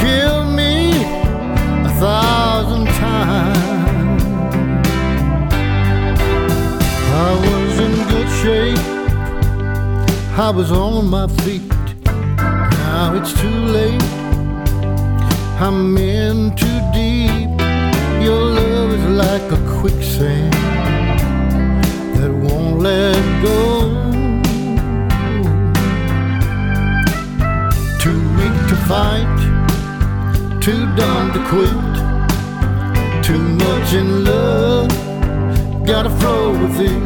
killed 0.00 0.50
me 0.54 0.90
a 1.88 1.92
thousand 1.98 2.86
times. 2.86 4.22
I 7.26 7.30
was 7.46 7.72
in 7.86 7.94
good 8.12 8.28
shape, 8.42 8.86
I 10.38 10.50
was 10.50 10.70
on 10.72 11.06
my 11.06 11.26
feet. 11.42 11.62
Now 12.86 13.14
it's 13.14 13.32
too 13.40 13.58
late, 13.76 14.02
I'm 15.60 15.96
in 15.96 16.54
too 16.56 16.80
deep. 16.92 17.50
Your 18.22 18.42
love 18.58 18.90
is 18.98 19.04
like 19.24 19.46
a 19.52 19.60
quicksand 19.80 20.52
that 22.16 22.32
won't 22.32 22.78
let 22.80 23.22
go. 23.42 23.60
Too 28.00 28.20
weak 28.36 28.56
to 28.70 28.76
fight, 28.88 29.33
too 30.64 30.86
dumb 30.96 31.30
to 31.30 31.40
quit, 31.50 33.22
too 33.22 33.38
much 33.38 33.92
in 33.92 34.24
love, 34.24 34.88
gotta 35.84 36.08
flow 36.08 36.52
with 36.52 36.80
it. 36.80 37.02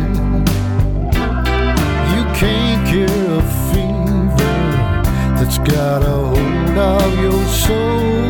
You 2.14 2.22
can't 2.38 2.86
cure 2.86 3.38
a 3.38 3.42
fever 3.68 4.54
that's 5.36 5.58
got 5.58 6.04
a 6.04 6.18
hold 6.30 6.78
of 6.78 7.18
your 7.18 7.44
soul. 7.46 8.28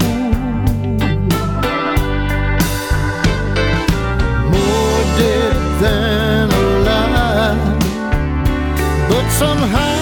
More 4.54 5.02
dead 5.20 5.56
than 5.82 6.50
alive, 6.50 7.78
but 9.10 9.28
somehow 9.32 9.97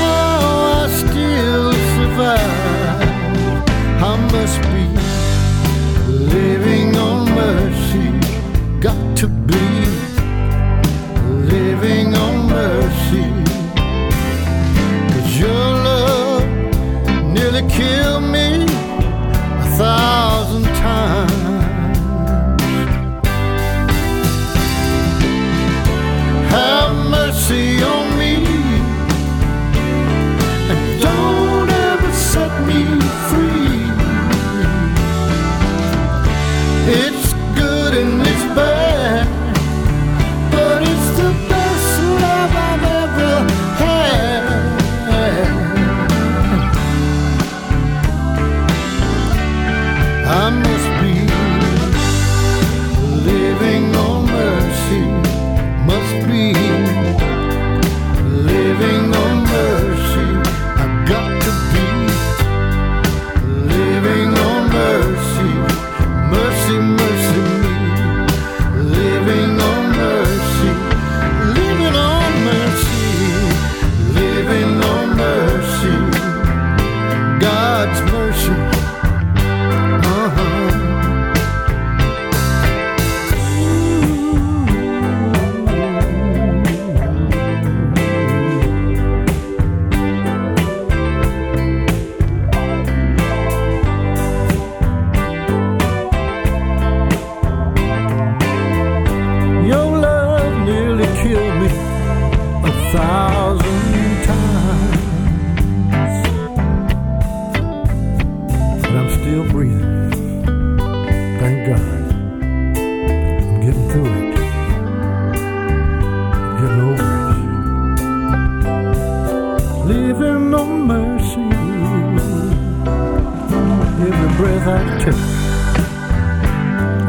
breath 124.36 124.66
I. 124.66 125.16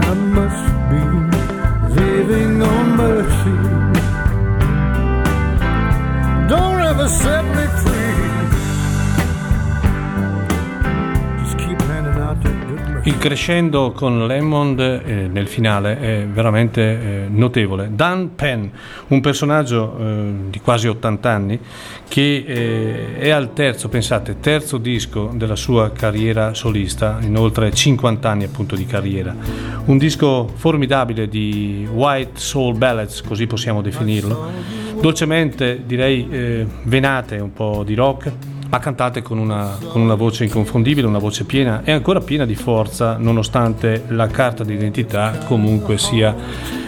I 0.10 0.14
must 0.14 0.77
crescendo 13.28 13.92
con 13.92 14.26
Lemond 14.26 14.80
eh, 14.80 15.28
nel 15.28 15.50
finale 15.50 16.00
è 16.00 16.26
veramente 16.26 16.82
eh, 16.82 17.26
notevole. 17.28 17.90
Dan 17.92 18.36
Penn, 18.36 18.68
un 19.08 19.20
personaggio 19.20 19.98
eh, 20.00 20.32
di 20.50 20.62
quasi 20.62 20.88
80 20.88 21.30
anni 21.30 21.60
che 22.08 22.46
eh, 22.48 23.18
è 23.18 23.30
al 23.32 23.52
terzo, 23.52 23.90
pensate, 23.90 24.40
terzo 24.40 24.78
disco 24.78 25.34
della 25.36 25.58
sua 25.58 25.92
carriera 25.92 26.54
solista, 26.54 27.18
in 27.20 27.36
oltre 27.36 27.74
50 27.74 28.30
anni 28.30 28.46
appunto 28.46 28.78
di 28.78 28.86
carriera. 28.86 29.36
Un 29.84 29.98
disco 29.98 30.50
formidabile 30.56 31.28
di 31.28 31.86
White 31.92 32.40
Soul 32.40 32.78
Ballads, 32.78 33.24
così 33.24 33.46
possiamo 33.46 33.82
definirlo. 33.82 34.52
Dolcemente, 35.02 35.82
direi, 35.86 36.30
eh, 36.30 36.66
venate 36.84 37.40
un 37.40 37.52
po' 37.52 37.84
di 37.86 37.94
rock 37.94 38.32
ma 38.70 38.80
cantate 38.80 39.22
con 39.22 39.38
una, 39.38 39.78
con 39.88 40.02
una 40.02 40.16
voce 40.16 40.44
inconfondibile, 40.44 41.08
una 41.08 41.20
voce 41.20 41.46
piena 41.46 41.82
e 41.84 41.92
ancora 41.92 42.20
piena 42.20 42.46
di 42.46 42.56
forza, 42.56 43.18
nonostante 43.18 44.04
la 44.10 44.28
carta 44.28 44.64
d'identità 44.64 45.40
comunque 45.46 45.98
sia, 45.98 46.36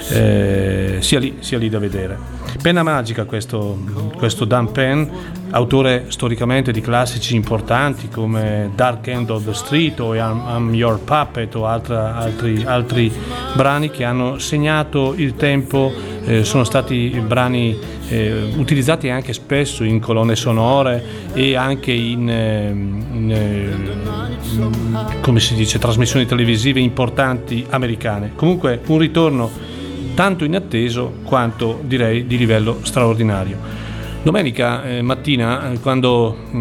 eh, 0.09 0.97
sia, 0.99 1.19
lì, 1.19 1.37
sia 1.39 1.57
lì 1.57 1.69
da 1.69 1.79
vedere. 1.79 2.17
Penna 2.61 2.83
magica 2.83 3.25
questo, 3.25 3.77
questo 4.17 4.45
Dan 4.45 4.71
Penn, 4.71 5.07
autore 5.51 6.05
storicamente 6.09 6.71
di 6.71 6.81
classici 6.81 7.35
importanti 7.35 8.07
come 8.09 8.69
Dark 8.75 9.07
End 9.07 9.29
of 9.29 9.45
the 9.45 9.53
Street 9.53 9.99
o 9.99 10.13
I'm, 10.13 10.43
I'm 10.47 10.73
Your 10.73 10.99
Puppet 10.99 11.55
o 11.55 11.65
altra, 11.65 12.15
altri, 12.15 12.63
altri 12.65 13.11
brani 13.55 13.89
che 13.89 14.03
hanno 14.03 14.37
segnato 14.37 15.13
il 15.15 15.35
tempo, 15.35 15.91
eh, 16.25 16.43
sono 16.43 16.63
stati 16.63 17.21
brani 17.25 17.77
eh, 18.09 18.53
utilizzati 18.57 19.09
anche 19.09 19.33
spesso 19.33 19.83
in 19.83 19.99
colonne 19.99 20.35
sonore 20.35 21.03
e 21.33 21.55
anche 21.55 21.91
in, 21.91 22.29
eh, 22.29 22.69
in, 22.69 23.31
eh, 23.31 23.73
in, 25.25 25.55
dice, 25.55 25.79
trasmissioni 25.79 26.25
televisive 26.25 26.79
importanti 26.79 27.65
americane. 27.69 28.31
Comunque 28.35 28.81
un 28.87 28.97
ritorno 28.97 29.49
tanto 30.15 30.43
inatteso 30.43 31.13
quanto 31.23 31.79
direi 31.83 32.27
di 32.27 32.37
livello 32.37 32.79
straordinario. 32.81 33.87
Domenica 34.21 34.83
eh, 34.83 35.01
mattina, 35.01 35.71
eh, 35.71 35.79
quando 35.79 36.35
mh, 36.51 36.57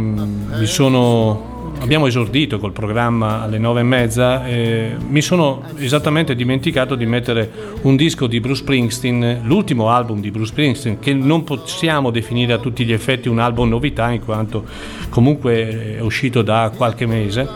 mi 0.58 0.66
sono 0.66 1.72
abbiamo 1.80 2.06
esordito 2.06 2.58
col 2.58 2.72
programma 2.72 3.42
alle 3.42 3.58
nove 3.58 3.80
e 3.80 3.82
mezza, 3.82 4.46
eh, 4.46 4.96
mi 5.08 5.20
sono 5.20 5.62
esattamente 5.76 6.34
dimenticato 6.34 6.94
di 6.94 7.06
mettere 7.06 7.50
un 7.82 7.96
disco 7.96 8.26
di 8.26 8.40
Bruce 8.40 8.62
Springsteen, 8.62 9.40
l'ultimo 9.44 9.90
album 9.90 10.20
di 10.20 10.30
Bruce 10.30 10.50
Springsteen, 10.50 10.98
che 10.98 11.12
non 11.14 11.44
possiamo 11.44 12.10
definire 12.10 12.52
a 12.52 12.58
tutti 12.58 12.84
gli 12.84 12.92
effetti 12.92 13.28
un 13.28 13.38
album 13.38 13.68
novità, 13.68 14.10
in 14.10 14.24
quanto 14.24 14.64
comunque 15.08 15.96
è 15.96 16.00
uscito 16.00 16.42
da 16.42 16.72
qualche 16.74 17.06
mese. 17.06 17.48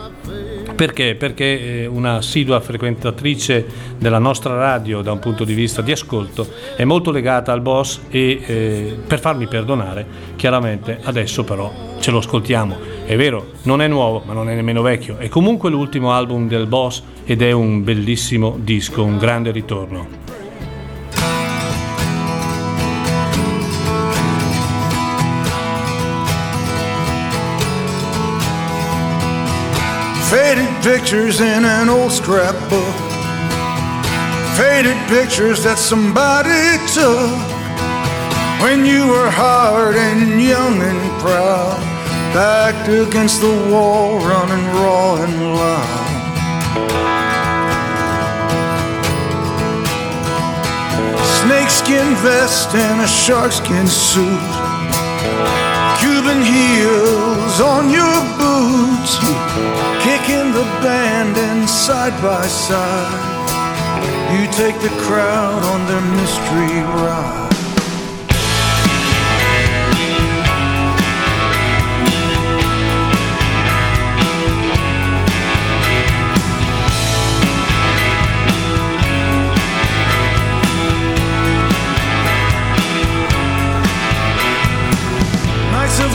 Perché? 0.75 1.15
Perché 1.15 1.81
eh, 1.83 1.85
una 1.85 2.15
assidua 2.15 2.59
frequentatrice 2.59 3.65
della 3.97 4.17
nostra 4.17 4.55
radio 4.55 5.01
da 5.01 5.11
un 5.11 5.19
punto 5.19 5.43
di 5.43 5.53
vista 5.53 5.81
di 5.81 5.91
ascolto 5.91 6.47
è 6.75 6.83
molto 6.83 7.11
legata 7.11 7.51
al 7.51 7.61
boss 7.61 8.01
e 8.09 8.41
eh, 8.45 8.97
per 9.05 9.19
farmi 9.19 9.47
perdonare, 9.47 10.05
chiaramente 10.35 10.99
adesso 11.03 11.43
però 11.43 11.71
ce 11.99 12.11
lo 12.11 12.17
ascoltiamo. 12.17 12.77
È 13.05 13.15
vero, 13.15 13.51
non 13.63 13.81
è 13.81 13.87
nuovo, 13.87 14.23
ma 14.25 14.33
non 14.33 14.49
è 14.49 14.55
nemmeno 14.55 14.81
vecchio. 14.81 15.17
È 15.17 15.29
comunque 15.29 15.69
l'ultimo 15.69 16.11
album 16.11 16.47
del 16.47 16.65
boss 16.65 17.03
ed 17.23 17.41
è 17.41 17.51
un 17.51 17.83
bellissimo 17.83 18.57
disco, 18.59 19.03
un 19.03 19.17
grande 19.17 19.51
ritorno. 19.51 20.32
Faded 30.33 30.73
pictures 30.81 31.41
in 31.41 31.63
an 31.63 31.89
old 31.89 32.11
scrapbook. 32.11 32.95
Faded 34.57 34.97
pictures 35.07 35.63
that 35.63 35.77
somebody 35.77 36.73
took 36.89 37.37
when 38.65 38.83
you 38.83 39.05
were 39.13 39.29
hard 39.29 39.95
and 39.95 40.41
young 40.41 40.81
and 40.81 41.21
proud. 41.21 41.77
Backed 42.33 42.89
against 42.89 43.41
the 43.41 43.69
wall, 43.69 44.17
running 44.25 44.65
raw 44.81 45.21
and 45.21 45.37
loud. 45.53 46.01
Snakeskin 51.45 52.09
vest 52.25 52.73
and 52.73 53.01
a 53.01 53.07
sharkskin 53.07 53.85
suit. 53.85 54.49
Cuban 56.01 56.41
heels 56.41 57.61
on 57.61 57.91
your 57.93 58.17
boots. 58.41 59.92
Kicking 60.03 60.51
the 60.51 60.67
band 60.83 61.37
and 61.37 61.69
side 61.69 62.15
by 62.21 62.45
side. 62.45 63.31
You 64.33 64.45
take 64.51 64.77
the 64.81 64.93
crowd 65.05 65.63
on 65.63 65.87
their 65.87 66.05
mystery 66.17 66.81
ride. 67.01 67.43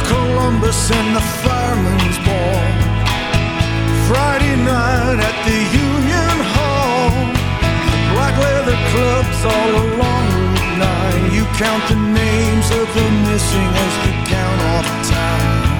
Columbus 0.09 0.91
and 0.91 1.15
the 1.15 1.21
Fireman's 1.21 2.19
Ball. 2.27 2.68
Friday 4.09 4.57
night 4.57 5.21
at 5.21 5.37
the 5.45 5.59
Union 5.69 6.37
Hall. 6.57 7.13
Black 8.15 8.35
leather 8.41 8.79
clubs 8.89 9.41
all 9.45 9.73
along 9.85 10.25
Route 10.33 10.79
9. 10.81 11.37
You 11.37 11.45
count 11.61 11.85
the 11.93 12.01
names 12.17 12.71
of 12.71 12.87
the 12.97 13.07
missing 13.29 13.71
as 13.85 13.93
you 14.05 14.13
count 14.33 14.61
off 14.73 14.89
time. 15.13 15.79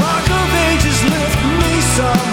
Rock 0.00 0.26
of 0.40 0.48
ages 0.72 1.00
lift 1.04 1.40
me 1.60 1.72
somehow. 1.98 2.29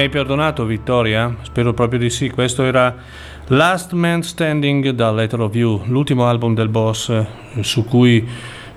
Hai 0.00 0.08
perdonato 0.08 0.64
Vittoria? 0.64 1.36
Spero 1.42 1.74
proprio 1.74 1.98
di 1.98 2.08
sì. 2.08 2.30
Questo 2.30 2.64
era 2.64 2.94
Last 3.48 3.92
Man 3.92 4.22
Standing 4.22 4.90
da 4.90 5.12
Letter 5.12 5.40
of 5.40 5.54
You, 5.54 5.82
l'ultimo 5.86 6.26
album 6.26 6.54
del 6.54 6.68
boss 6.68 7.10
eh, 7.10 7.26
su 7.62 7.84
cui 7.84 8.26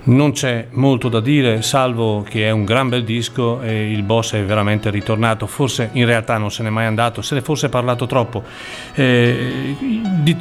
non 0.06 0.32
c'è 0.32 0.68
molto 0.72 1.08
da 1.08 1.20
dire, 1.20 1.62
salvo 1.62 2.26
che 2.28 2.48
è 2.48 2.52
un 2.52 2.66
gran 2.66 2.90
bel 2.90 3.04
disco 3.04 3.62
e 3.62 3.92
il 3.92 4.04
boss 4.04 4.34
è 4.34 4.44
veramente 4.44 4.90
ritornato. 4.90 5.48
Forse 5.48 5.90
in 5.94 6.06
realtà 6.06 6.38
non 6.38 6.52
se 6.52 6.64
n'è 6.64 6.70
mai 6.70 6.86
andato, 6.86 7.22
se 7.22 7.36
ne 7.36 7.42
fosse 7.42 7.70
parlato 7.70 8.06
troppo. 8.06 8.44
Eh, 8.96 9.76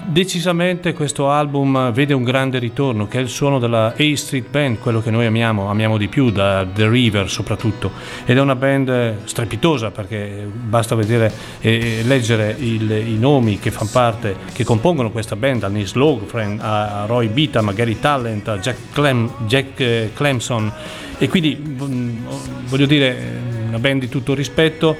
decisamente 0.07 0.93
questo 0.95 1.31
album 1.31 1.93
vede 1.93 2.15
un 2.15 2.25
grande 2.25 2.59
ritorno, 2.59 3.07
che 3.07 3.19
è 3.19 3.21
il 3.21 3.29
suono 3.29 3.59
della 3.59 3.95
A 3.97 4.17
Street 4.17 4.49
Band, 4.49 4.79
quello 4.79 5.01
che 5.01 5.11
noi 5.11 5.27
amiamo, 5.27 5.69
amiamo 5.69 5.97
di 5.97 6.09
più, 6.09 6.31
da 6.31 6.67
The 6.67 6.89
River 6.89 7.31
soprattutto. 7.31 7.93
Ed 8.25 8.37
è 8.37 8.41
una 8.41 8.57
band 8.57 9.25
strepitosa 9.25 9.91
perché 9.91 10.49
basta 10.53 10.95
vedere 10.95 11.33
e 11.61 12.03
leggere 12.05 12.57
il, 12.59 12.91
i 12.91 13.17
nomi 13.19 13.59
che 13.59 13.71
fanno 13.71 13.91
parte, 13.93 14.37
che 14.53 14.65
compongono 14.65 15.11
questa 15.11 15.37
band, 15.37 15.61
da 15.61 15.69
Nils 15.69 15.95
Logren 15.95 16.59
a 16.61 17.05
Roy 17.07 17.29
Bita, 17.29 17.61
a 17.61 17.73
Gary 17.73 17.99
Talent, 18.01 18.49
a 18.49 18.59
Jack 18.59 18.93
Clem 18.93 19.31
Jack 19.53 19.81
eh, 19.81 20.11
Clemson. 20.15 20.73
E 21.19 21.29
quindi 21.29 21.55
mm, 21.55 22.27
voglio 22.69 22.87
dire 22.87 23.41
una 23.69 23.79
band 23.79 24.01
di 24.01 24.09
tutto 24.09 24.33
rispetto 24.33 24.97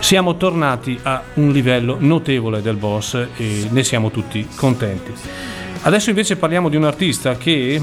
siamo 0.00 0.36
tornati 0.36 0.98
a 1.02 1.22
un 1.34 1.50
livello 1.50 1.96
notevole 1.98 2.60
del 2.60 2.76
boss 2.76 3.14
e 3.36 3.66
ne 3.70 3.82
siamo 3.82 4.10
tutti 4.10 4.46
contenti. 4.54 5.12
Adesso 5.82 6.10
invece 6.10 6.36
parliamo 6.36 6.68
di 6.68 6.76
un 6.76 6.84
artista 6.84 7.38
che 7.38 7.80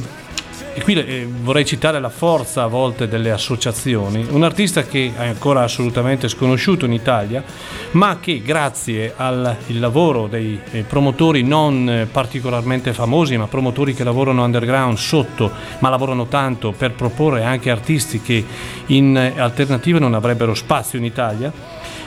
e 0.73 0.81
qui 0.81 0.93
eh, 0.93 1.27
vorrei 1.41 1.65
citare 1.65 1.99
la 1.99 2.09
forza 2.09 2.63
a 2.63 2.67
volte 2.67 3.07
delle 3.07 3.31
associazioni, 3.31 4.25
un 4.29 4.43
artista 4.43 4.83
che 4.83 5.11
è 5.17 5.27
ancora 5.27 5.63
assolutamente 5.63 6.27
sconosciuto 6.27 6.85
in 6.85 6.93
Italia, 6.93 7.43
ma 7.91 8.19
che 8.19 8.41
grazie 8.41 9.13
al 9.15 9.55
lavoro 9.67 10.27
dei 10.27 10.59
eh, 10.71 10.83
promotori 10.83 11.43
non 11.43 11.89
eh, 11.89 12.05
particolarmente 12.05 12.93
famosi, 12.93 13.37
ma 13.37 13.47
promotori 13.47 13.93
che 13.93 14.03
lavorano 14.03 14.43
underground 14.43 14.97
sotto, 14.97 15.51
ma 15.79 15.89
lavorano 15.89 16.27
tanto 16.27 16.71
per 16.71 16.91
proporre 16.91 17.43
anche 17.43 17.69
artisti 17.69 18.21
che 18.21 18.43
in 18.87 19.17
alternative 19.17 19.99
non 19.99 20.13
avrebbero 20.13 20.53
spazio 20.53 20.99
in 20.99 21.05
Italia, 21.05 21.51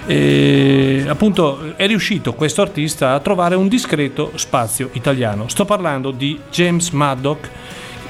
e, 0.06 1.04
appunto 1.06 1.76
è 1.76 1.86
riuscito 1.86 2.34
questo 2.34 2.62
artista 2.62 3.12
a 3.12 3.20
trovare 3.20 3.54
un 3.54 3.68
discreto 3.68 4.32
spazio 4.36 4.90
italiano. 4.92 5.48
Sto 5.48 5.64
parlando 5.64 6.10
di 6.10 6.38
James 6.50 6.90
Maddock 6.90 7.50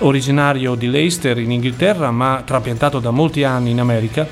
originario 0.00 0.74
di 0.74 0.88
Leicester 0.88 1.38
in 1.38 1.50
Inghilterra 1.50 2.10
ma 2.10 2.42
trapiantato 2.44 3.00
da 3.00 3.10
molti 3.10 3.44
anni 3.44 3.70
in 3.70 3.80
America. 3.80 4.26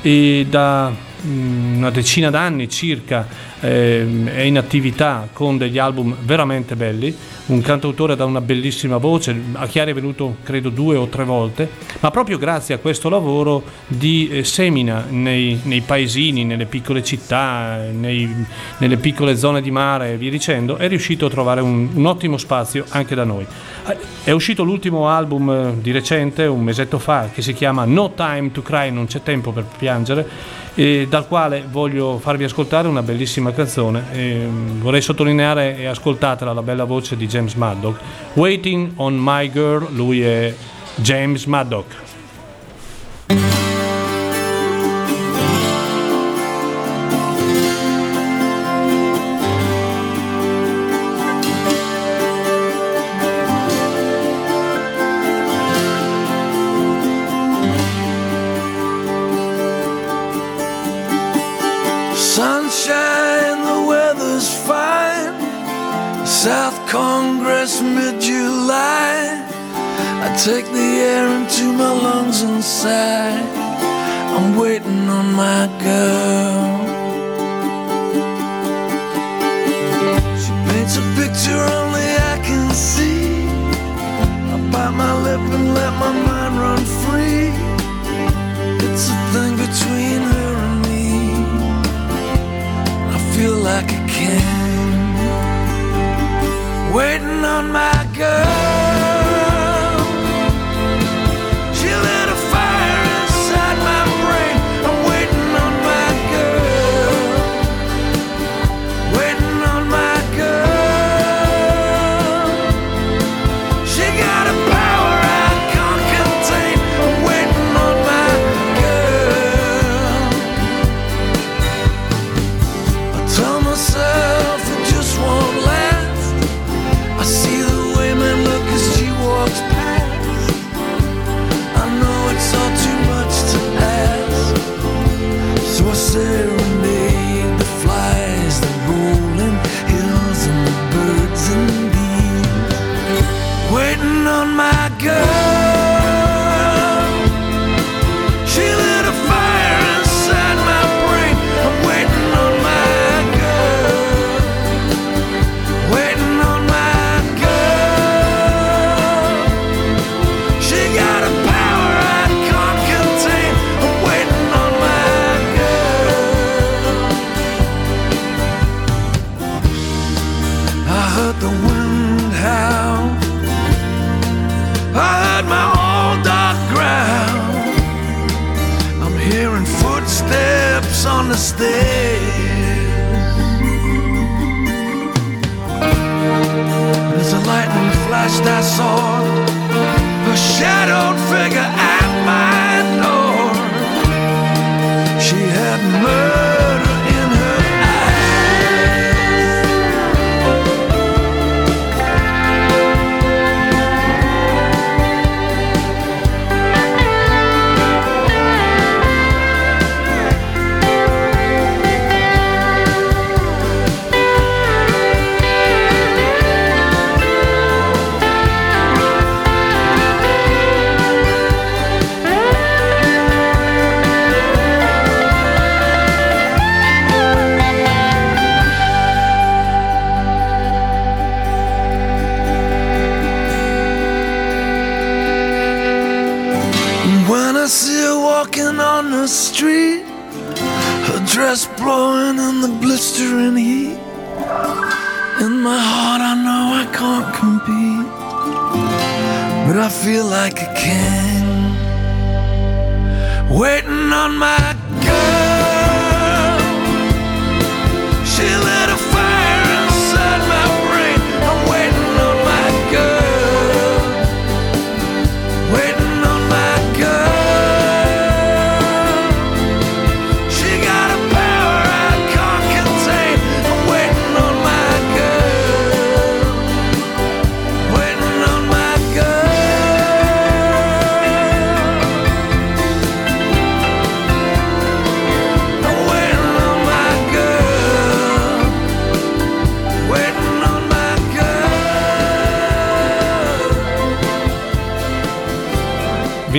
E 0.00 0.46
da 0.48 0.90
mm, 1.24 1.76
una 1.76 1.90
decina 1.90 2.30
d'anni 2.30 2.68
circa 2.68 3.26
eh, 3.60 4.24
è 4.24 4.40
in 4.40 4.58
attività 4.58 5.28
con 5.32 5.56
degli 5.58 5.78
album 5.78 6.16
veramente 6.20 6.74
belli 6.76 7.16
un 7.52 7.60
cantautore 7.60 8.16
da 8.16 8.24
una 8.24 8.40
bellissima 8.40 8.96
voce, 8.96 9.38
a 9.52 9.66
Chiari 9.66 9.90
è 9.90 9.94
venuto 9.94 10.36
credo 10.42 10.70
due 10.70 10.96
o 10.96 11.06
tre 11.06 11.24
volte, 11.24 11.70
ma 12.00 12.10
proprio 12.10 12.38
grazie 12.38 12.74
a 12.74 12.78
questo 12.78 13.08
lavoro 13.08 13.62
di 13.86 14.28
eh, 14.28 14.44
semina 14.44 15.04
nei, 15.08 15.60
nei, 15.64 15.82
paesini, 15.82 16.44
nelle 16.44 16.64
piccole 16.64 17.04
città, 17.04 17.78
nei, 17.92 18.46
nelle 18.78 18.96
piccole 18.96 19.36
zone 19.36 19.60
di 19.60 19.70
mare 19.70 20.12
e 20.12 20.16
via 20.16 20.30
dicendo, 20.30 20.76
è 20.76 20.88
riuscito 20.88 21.26
a 21.26 21.30
trovare 21.30 21.60
un, 21.60 21.90
un 21.92 22.06
ottimo 22.06 22.38
spazio 22.38 22.84
anche 22.88 23.14
da 23.14 23.24
noi. 23.24 23.46
Eh, 23.86 23.96
è 24.24 24.30
uscito 24.30 24.62
l'ultimo 24.62 25.08
album 25.08 25.50
eh, 25.50 25.80
di 25.80 25.92
recente, 25.92 26.46
un 26.46 26.62
mesetto 26.62 26.98
fa, 26.98 27.28
che 27.32 27.42
si 27.42 27.52
chiama 27.52 27.84
No 27.84 28.12
Time 28.14 28.50
to 28.50 28.62
Cry, 28.62 28.90
non 28.90 29.06
c'è 29.06 29.22
tempo 29.22 29.52
per 29.52 29.64
piangere 29.76 30.60
e 30.74 31.06
dal 31.08 31.28
quale 31.28 31.64
voglio 31.68 32.18
farvi 32.18 32.44
ascoltare 32.44 32.88
una 32.88 33.02
bellissima 33.02 33.52
canzone. 33.52 34.04
E 34.12 34.46
vorrei 34.78 35.02
sottolineare 35.02 35.76
e 35.76 35.86
ascoltatela 35.86 36.52
la 36.52 36.62
bella 36.62 36.84
voce 36.84 37.16
di 37.16 37.26
James 37.26 37.41
Maddock. 37.54 37.98
Waiting 38.34 38.92
on 38.96 39.18
My 39.18 39.50
Girl, 39.50 39.86
lui 39.90 40.22
è 40.22 40.54
James 40.96 41.44
Maddock. 41.44 42.01
Waiting 96.92 97.42
on 97.42 97.72
my 97.72 98.06
girl. 98.14 98.91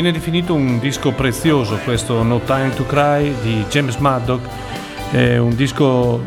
Viene 0.03 0.17
definito 0.17 0.53
un 0.53 0.79
disco 0.79 1.13
prezioso 1.13 1.77
questo 1.77 2.23
No 2.23 2.41
Time 2.41 2.73
to 2.75 2.85
Cry 2.85 3.33
di 3.41 3.63
James 3.69 3.95
Maddock, 3.95 4.45
è 5.11 5.37
un 5.37 5.55
disco 5.55 6.21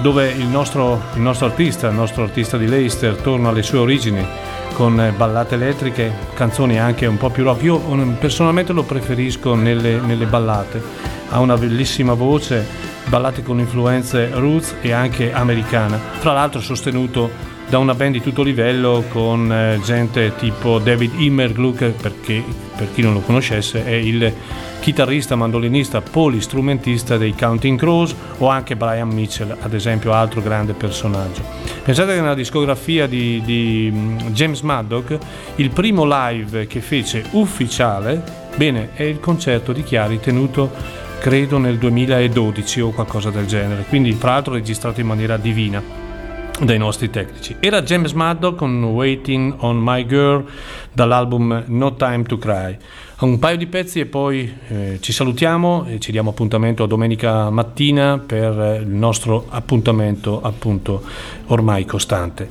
dove 0.00 0.30
il 0.30 0.46
nostro, 0.46 0.98
il 1.12 1.20
nostro 1.20 1.44
artista, 1.44 1.88
il 1.88 1.94
nostro 1.94 2.22
artista 2.22 2.56
di 2.56 2.66
Leicester 2.66 3.16
torna 3.16 3.50
alle 3.50 3.62
sue 3.62 3.76
origini 3.76 4.26
con 4.72 5.12
ballate 5.14 5.56
elettriche, 5.56 6.10
canzoni 6.32 6.80
anche 6.80 7.04
un 7.04 7.18
po' 7.18 7.28
più 7.28 7.44
rock. 7.44 7.62
Io 7.64 7.76
um, 7.76 8.16
personalmente 8.18 8.72
lo 8.72 8.84
preferisco 8.84 9.54
nelle, 9.54 10.00
nelle 10.00 10.24
ballate, 10.24 10.82
ha 11.28 11.40
una 11.40 11.58
bellissima 11.58 12.14
voce, 12.14 12.66
ballate 13.04 13.42
con 13.42 13.58
influenze 13.58 14.30
roots 14.32 14.76
e 14.80 14.92
anche 14.92 15.30
americana. 15.30 15.98
Fra 15.98 16.32
l'altro 16.32 16.62
sostenuto 16.62 17.57
da 17.68 17.76
una 17.76 17.94
band 17.94 18.14
di 18.14 18.22
tutto 18.22 18.42
livello 18.42 19.04
con 19.10 19.52
eh, 19.52 19.78
gente 19.84 20.34
tipo 20.36 20.78
David 20.78 21.20
Immergluck, 21.20 21.90
perché 21.90 22.42
per 22.74 22.90
chi 22.92 23.02
non 23.02 23.12
lo 23.12 23.20
conoscesse 23.20 23.84
è 23.84 23.90
il 23.90 24.32
chitarrista, 24.80 25.36
mandolinista, 25.36 26.00
polistrumentista 26.00 27.18
dei 27.18 27.34
Counting 27.34 27.78
Crows 27.78 28.14
o 28.38 28.48
anche 28.48 28.74
Brian 28.74 29.08
Mitchell, 29.08 29.54
ad 29.60 29.74
esempio, 29.74 30.12
altro 30.12 30.40
grande 30.40 30.72
personaggio. 30.72 31.42
Pensate 31.84 32.14
che 32.14 32.20
nella 32.20 32.34
discografia 32.34 33.06
di, 33.06 33.42
di 33.44 33.90
mm, 33.92 34.18
James 34.28 34.62
Maddock 34.62 35.18
il 35.56 35.68
primo 35.68 36.04
live 36.06 36.66
che 36.66 36.80
fece 36.80 37.24
ufficiale, 37.32 38.22
bene, 38.56 38.90
è 38.94 39.02
il 39.02 39.20
concerto 39.20 39.72
di 39.72 39.82
Chiari 39.82 40.20
tenuto 40.20 40.70
credo 41.18 41.58
nel 41.58 41.76
2012 41.76 42.80
o 42.80 42.90
qualcosa 42.92 43.28
del 43.28 43.44
genere, 43.44 43.84
quindi 43.88 44.12
fra 44.12 44.32
l'altro 44.32 44.54
registrato 44.54 45.00
in 45.00 45.06
maniera 45.06 45.36
divina 45.36 46.06
dai 46.60 46.78
nostri 46.78 47.10
tecnici. 47.10 47.56
Era 47.60 47.82
James 47.82 48.12
Maddock 48.12 48.58
con 48.58 48.82
Waiting 48.82 49.54
on 49.58 49.78
My 49.80 50.04
Girl 50.04 50.44
dall'album 50.92 51.64
No 51.66 51.94
Time 51.94 52.22
to 52.24 52.38
Cry. 52.38 52.76
Un 53.20 53.40
paio 53.40 53.56
di 53.56 53.66
pezzi 53.66 53.98
e 53.98 54.06
poi 54.06 54.48
eh, 54.68 54.98
ci 55.00 55.10
salutiamo 55.10 55.86
e 55.88 55.98
ci 55.98 56.12
diamo 56.12 56.30
appuntamento 56.30 56.84
a 56.84 56.86
domenica 56.86 57.50
mattina 57.50 58.22
per 58.24 58.56
eh, 58.60 58.76
il 58.76 58.86
nostro 58.86 59.46
appuntamento 59.48 60.40
appunto 60.40 61.02
ormai 61.46 61.84
costante. 61.84 62.48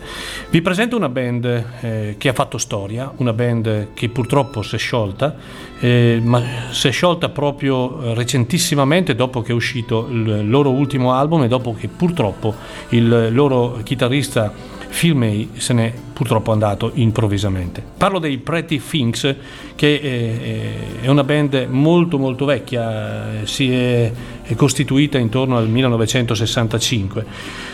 Vi 0.49 0.61
presento 0.61 0.97
una 0.97 1.07
band 1.07 1.45
eh, 1.79 2.15
che 2.17 2.27
ha 2.27 2.33
fatto 2.33 2.57
storia, 2.57 3.09
una 3.15 3.31
band 3.31 3.93
che 3.93 4.09
purtroppo 4.09 4.61
si 4.61 4.75
è 4.75 4.77
sciolta, 4.77 5.37
eh, 5.79 6.19
ma 6.21 6.43
si 6.71 6.89
è 6.89 6.91
sciolta 6.91 7.29
proprio 7.29 8.13
recentissimamente 8.13 9.15
dopo 9.15 9.41
che 9.41 9.53
è 9.53 9.55
uscito 9.55 10.05
il 10.11 10.49
loro 10.49 10.71
ultimo 10.71 11.13
album 11.13 11.43
e 11.43 11.47
dopo 11.47 11.75
che 11.75 11.87
purtroppo 11.87 12.53
il 12.89 13.33
loro 13.33 13.79
chitarrista 13.83 14.75
Phil 14.89 15.15
May 15.15 15.49
se 15.53 15.73
n'è 15.73 15.93
purtroppo 16.13 16.51
andato 16.51 16.91
improvvisamente. 16.95 17.83
Parlo 17.97 18.19
dei 18.19 18.37
Pretty 18.37 18.81
Things, 18.81 19.35
che 19.75 20.01
è, 20.01 21.01
è 21.01 21.07
una 21.07 21.23
band 21.23 21.67
molto 21.69 22.17
molto 22.17 22.45
vecchia, 22.45 23.43
si 23.43 23.71
è, 23.71 24.11
costituita 24.55 25.17
intorno 25.17 25.57
al 25.57 25.69
1965. 25.69 27.25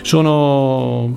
Sono, 0.02 1.14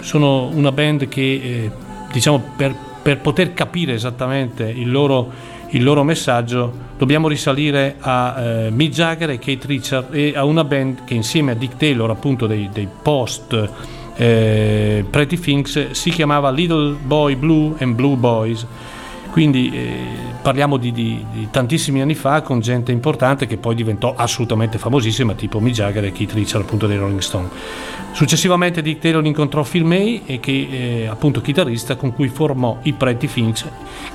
sono 0.00 0.46
una 0.46 0.72
band 0.72 1.08
che, 1.08 1.20
eh, 1.20 1.70
diciamo, 2.10 2.42
per, 2.56 2.74
per 3.02 3.18
poter 3.18 3.52
capire 3.52 3.92
esattamente 3.92 4.64
il 4.64 4.90
loro 4.90 5.60
il 5.74 5.82
loro 5.82 6.04
messaggio, 6.04 6.70
dobbiamo 6.98 7.28
risalire 7.28 7.96
a 7.98 8.34
eh, 8.38 8.70
Mick 8.70 8.92
Jagger 8.92 9.30
e 9.30 9.38
Kate 9.38 9.66
Richard 9.66 10.14
e 10.14 10.34
a 10.36 10.44
una 10.44 10.64
band 10.64 11.04
che 11.04 11.14
insieme 11.14 11.52
a 11.52 11.54
Dick 11.54 11.76
Taylor, 11.76 12.10
appunto 12.10 12.46
dei, 12.46 12.68
dei 12.70 12.86
post 13.02 13.70
eh, 14.16 15.04
Pretty 15.08 15.38
Things, 15.38 15.90
si 15.92 16.10
chiamava 16.10 16.50
Little 16.50 16.96
Boy 17.02 17.34
Blue 17.36 17.74
and 17.78 17.94
Blue 17.94 18.16
Boys. 18.16 18.66
Quindi 19.32 19.70
eh, 19.72 20.06
parliamo 20.42 20.76
di, 20.76 20.92
di, 20.92 21.24
di, 21.32 21.48
tantissimi 21.50 22.02
anni 22.02 22.14
fa 22.14 22.42
con 22.42 22.60
gente 22.60 22.92
importante 22.92 23.46
che 23.46 23.56
poi 23.56 23.74
diventò 23.74 24.14
assolutamente 24.14 24.76
famosissima, 24.76 25.32
tipo 25.32 25.58
Mick 25.58 25.74
Jagger 25.74 26.04
e 26.04 26.12
Keith 26.12 26.34
Richard, 26.34 26.64
appunto 26.64 26.86
dei 26.86 26.98
Rolling 26.98 27.20
Stone. 27.20 27.48
Successivamente 28.12 28.82
Dick 28.82 29.00
Taylor 29.00 29.24
incontrò 29.24 29.62
Phil 29.62 29.86
May, 29.86 30.20
e 30.26 30.38
che 30.38 30.68
eh, 30.70 31.06
appunto 31.06 31.40
chitarrista 31.40 31.96
con 31.96 32.12
cui 32.12 32.28
formò 32.28 32.80
i 32.82 32.92
Pretty 32.92 33.26
Things, 33.26 33.66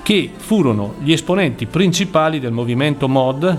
che 0.04 0.32
furono 0.38 0.94
gli 1.02 1.12
esponenti 1.12 1.66
principali 1.66 2.40
del 2.40 2.52
movimento 2.52 3.08
mod, 3.08 3.58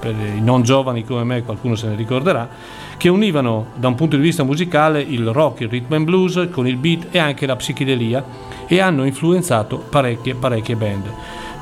per 0.00 0.14
i 0.14 0.42
non 0.42 0.62
giovani 0.62 1.04
come 1.04 1.24
me 1.24 1.42
qualcuno 1.42 1.76
se 1.76 1.88
ne 1.88 1.94
ricorderà, 1.94 2.46
che 3.00 3.08
univano 3.08 3.68
da 3.76 3.88
un 3.88 3.94
punto 3.94 4.16
di 4.16 4.22
vista 4.22 4.42
musicale 4.42 5.00
il 5.00 5.32
rock, 5.32 5.60
il 5.60 5.70
rhythm 5.70 5.94
and 5.94 6.04
blues 6.04 6.48
con 6.50 6.66
il 6.66 6.76
beat 6.76 7.06
e 7.10 7.18
anche 7.18 7.46
la 7.46 7.56
psichedelia 7.56 8.22
e 8.66 8.78
hanno 8.78 9.04
influenzato 9.04 9.78
parecchie 9.78 10.34
parecchie 10.34 10.76
band. 10.76 11.10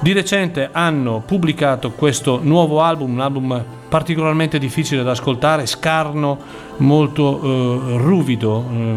Di 0.00 0.12
recente 0.12 0.70
hanno 0.72 1.22
pubblicato 1.24 1.92
questo 1.92 2.40
nuovo 2.42 2.80
album, 2.82 3.12
un 3.12 3.20
album 3.20 3.64
particolarmente 3.88 4.58
difficile 4.58 5.04
da 5.04 5.12
ascoltare, 5.12 5.66
scarno, 5.66 6.38
molto 6.78 7.40
eh, 7.40 7.98
ruvido, 7.98 8.64
eh, 8.72 8.96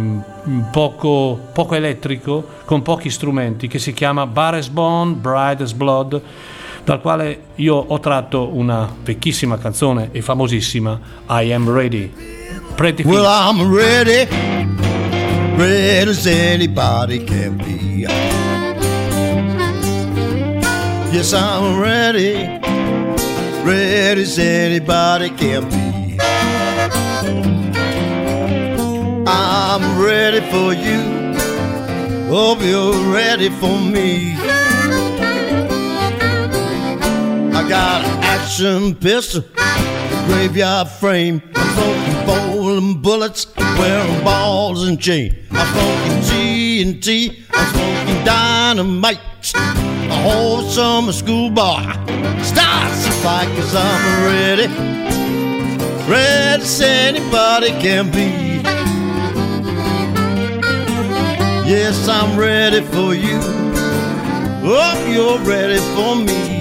poco, 0.72 1.40
poco 1.54 1.76
elettrico, 1.76 2.44
con 2.66 2.82
pochi 2.82 3.12
strumenti, 3.12 3.68
che 3.68 3.78
si 3.78 3.94
chiama 3.94 4.26
Bar 4.26 4.56
as 4.56 4.70
Bone, 4.70 5.14
Bride 5.14 5.62
as 5.62 5.74
Blood, 5.74 6.22
dal 6.84 7.02
quale 7.02 7.44
io 7.56 7.76
ho 7.76 8.00
tratto 8.00 8.50
una 8.54 8.90
vecchissima 9.04 9.58
canzone 9.58 10.10
e 10.12 10.22
famosissima 10.22 11.00
I 11.30 11.52
Am 11.52 11.70
Ready. 11.70 12.12
Pretty 12.76 13.04
Well, 13.04 13.26
I'm 13.26 13.74
ready, 13.74 14.28
ready 15.56 16.10
as 16.10 16.26
anybody 16.26 17.24
can 17.24 17.58
be. 17.58 18.08
Yes, 21.12 21.34
I'm 21.34 21.80
ready, 21.80 22.60
ready 23.64 24.22
as 24.22 24.38
anybody 24.38 25.34
can 25.36 25.68
be. 25.68 26.18
I'm 29.28 30.02
ready 30.02 30.42
for 30.50 30.74
you. 30.74 31.36
Hope 32.30 32.62
you're 32.64 33.14
ready 33.14 33.50
for 33.50 33.78
me. 33.78 34.61
I 37.62 37.70
got 37.70 38.04
an 38.04 38.24
action 38.24 38.96
pistol, 38.96 39.44
a 39.56 40.24
graveyard 40.26 40.88
frame. 40.88 41.44
I'm 41.54 41.74
smoking 41.76 42.26
bowling 42.26 43.02
bullets, 43.04 43.46
wearing 43.56 44.24
balls 44.24 44.88
and 44.88 45.00
chain. 45.00 45.36
I'm 45.52 45.68
smoking 45.72 46.22
TNT, 46.24 47.46
I'm 47.54 47.68
smoking 47.72 48.26
dynamite. 48.26 49.20
A 49.54 50.22
whole 50.24 50.64
summer 50.64 51.12
school 51.12 51.52
boy 51.52 51.84
starts 52.42 53.06
to 53.06 53.12
fight 53.22 53.48
cause 53.56 53.76
I'm 53.76 54.24
ready. 54.26 54.68
Ready 56.10 56.64
as 56.64 56.82
anybody 56.82 57.70
can 57.80 58.10
be. 58.10 58.64
Yes, 61.70 62.08
I'm 62.08 62.40
ready 62.40 62.82
for 62.82 63.14
you. 63.14 63.40
Oh, 64.64 65.08
you're 65.08 65.38
ready 65.48 65.78
for 65.94 66.16
me. 66.16 66.61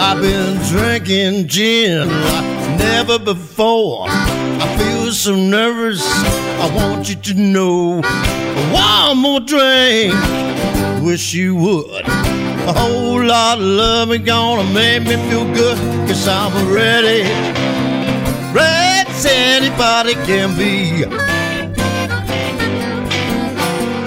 I've 0.00 0.22
been 0.22 0.56
drinking 0.68 1.48
gin 1.48 2.08
like 2.08 2.78
never 2.78 3.18
before. 3.18 4.06
I 4.08 4.76
feel 4.78 5.12
so 5.12 5.34
nervous. 5.34 6.00
I 6.04 6.72
want 6.74 7.08
you 7.08 7.16
to 7.16 7.34
know. 7.34 8.00
One 8.72 9.18
more 9.18 9.40
drink. 9.40 10.14
Wish 11.04 11.34
you 11.34 11.56
would. 11.56 12.04
A 12.06 12.72
whole 12.72 13.24
lot 13.24 13.58
of 13.58 13.64
love 13.64 14.12
is 14.12 14.20
gonna 14.20 14.72
make 14.72 15.02
me 15.02 15.16
feel 15.28 15.44
good, 15.52 15.76
cause 16.06 16.28
I'm 16.28 16.72
ready. 16.72 17.22
Ready 18.54 18.88
as 19.18 19.26
anybody 19.26 20.14
can 20.26 20.56
be. 20.56 21.04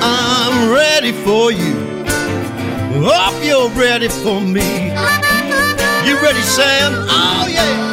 I'm 0.02 0.72
ready 0.72 1.12
for 1.12 1.52
you. 1.52 1.76
Hope 3.04 3.44
you're 3.44 3.70
ready 3.70 4.08
for 4.08 4.40
me. 4.40 4.92
You 6.06 6.20
ready, 6.20 6.42
Sam? 6.42 6.94
Oh, 7.10 7.48
yeah. 7.48 7.92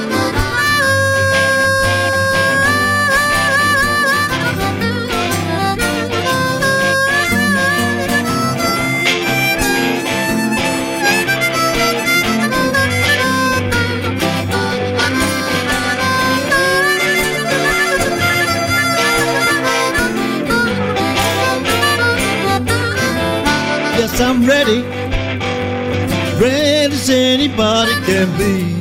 Yes, 23.98 24.20
I'm 24.20 24.46
ready. 24.46 24.97
Anybody 27.10 27.92
can 28.04 28.28
be. 28.36 28.78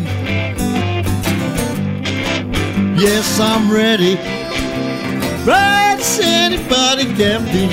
Yes, 3.02 3.40
I'm 3.40 3.72
ready. 3.72 4.16
Ready 5.46 5.78
as 6.02 6.20
anybody 6.22 7.06
can 7.16 7.46
be. 7.46 7.68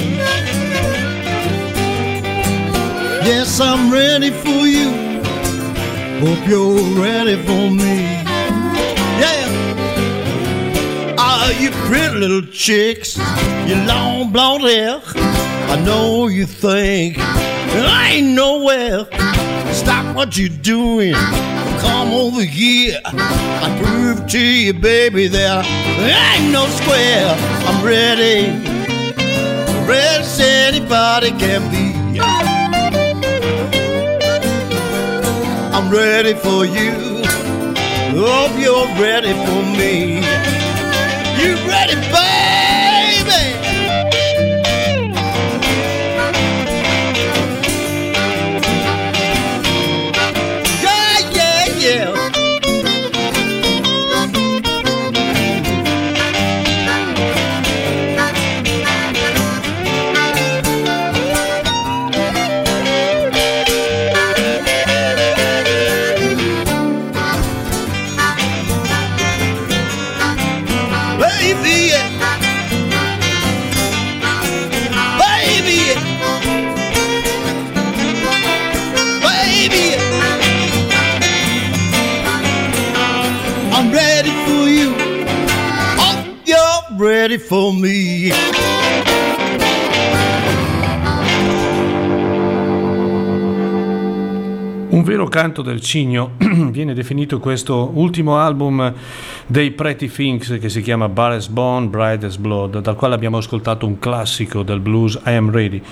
Yes, 3.26 3.60
I'm 3.60 3.92
ready 3.92 4.30
for 4.30 4.64
you. 4.66 4.90
Hope 6.20 6.46
you're 6.46 7.02
ready 7.02 7.36
for 7.42 7.70
me. 7.70 8.02
Yeah. 9.22 11.14
Ah, 11.18 11.50
you 11.58 11.70
pretty 11.88 12.14
little 12.14 12.42
chicks, 12.52 13.16
you 13.66 13.74
long 13.86 14.30
blonde 14.30 14.62
hair. 14.62 15.00
I 15.74 15.82
know 15.84 16.28
you 16.28 16.46
think 16.46 17.16
I 17.18 18.12
ain't 18.14 18.34
nowhere. 18.34 19.23
What 20.14 20.36
you're 20.36 20.48
doing. 20.48 21.12
Come 21.12 22.12
over 22.12 22.42
here. 22.42 23.00
I 23.04 23.82
prove 23.82 24.28
to 24.28 24.38
you, 24.38 24.72
baby, 24.72 25.26
that 25.26 25.64
there 25.98 26.40
ain't 26.40 26.52
no 26.52 26.66
square. 26.68 27.34
I'm 27.66 27.84
ready. 27.84 28.46
Ready 29.88 30.22
as 30.22 30.40
anybody 30.40 31.30
can 31.30 31.62
be. 31.70 32.20
I'm 35.74 35.90
ready 35.92 36.34
for 36.34 36.64
you. 36.64 36.92
Hope 38.16 38.56
you're 38.56 38.86
ready 39.02 39.32
for 39.32 39.62
me. 39.76 40.22
You 41.42 41.56
ready, 41.66 41.96
canto 95.44 95.60
del 95.60 95.82
cigno 95.82 96.36
viene 96.72 96.94
definito 96.94 97.38
questo 97.38 97.90
ultimo 97.92 98.38
album 98.38 98.94
dei 99.46 99.72
Pretty 99.72 100.08
Things 100.08 100.56
che 100.58 100.70
si 100.70 100.80
chiama 100.80 101.10
Barres 101.10 101.48
Bone, 101.48 101.88
Bride 101.88 102.30
Blood, 102.38 102.80
dal 102.80 102.96
quale 102.96 103.14
abbiamo 103.14 103.36
ascoltato 103.36 103.86
un 103.86 103.98
classico 103.98 104.62
del 104.62 104.80
blues, 104.80 105.20
I 105.26 105.32
Am 105.32 105.50
Ready. 105.50 105.82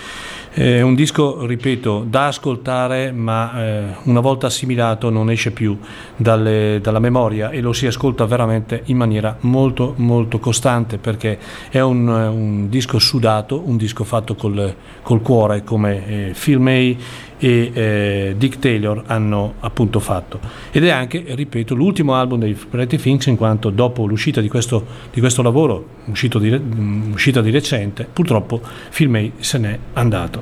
È 0.55 0.83
un 0.83 0.95
disco, 0.95 1.47
ripeto, 1.47 2.05
da 2.07 2.27
ascoltare, 2.27 3.11
ma 3.11 3.63
eh, 3.63 3.85
una 4.05 4.21
volta 4.21 4.49
assimilato 4.49 5.09
non 5.09 5.31
esce 5.31 5.51
più 5.51 5.79
dalle- 6.15 6.79
dalla 6.83 6.99
memoria 6.99 7.51
e 7.51 7.61
lo 7.61 7.73
si 7.73 7.87
ascolta 7.87 8.27
veramente 8.27 8.83
in 8.87 8.99
maniera 8.99 9.37
molto 9.41 9.95
molto 9.97 10.39
costante 10.39 10.99
perché 10.99 11.39
è 11.71 11.81
un, 11.81 12.07
un 12.07 12.69
disco 12.69 12.99
sudato, 12.99 13.63
un 13.65 13.79
disco 13.79 14.05
fatto 14.05 14.35
col, 14.35 14.75
col 15.03 15.23
cuore 15.23 15.65
come 15.65 16.07
eh, 16.07 16.35
Phil 16.39 16.59
May 16.59 16.99
e 17.45 17.73
eh, 17.75 18.35
Dick 18.39 18.61
Taylor 18.61 19.03
hanno 19.07 19.55
appunto 19.59 19.99
fatto 19.99 20.39
ed 20.71 20.85
è 20.85 20.91
anche, 20.91 21.25
ripeto, 21.27 21.75
l'ultimo 21.75 22.15
album 22.15 22.39
dei 22.39 22.55
Pretty 22.55 22.97
Things 22.99 23.27
in 23.27 23.37
quanto 23.37 23.71
dopo 23.71 24.07
l'uscita 24.07 24.41
di 24.41 24.49
questo, 24.49 24.87
di 25.13 25.19
questo 25.19 25.43
lavoro, 25.43 25.87
di, 26.05 26.51
mh, 26.51 27.11
uscita 27.15 27.41
di 27.41 27.51
recente, 27.51 28.07
purtroppo 28.11 28.61
Phil 28.95 29.09
May 29.09 29.33
se 29.41 29.59
n'è 29.59 29.77
andato. 29.95 30.41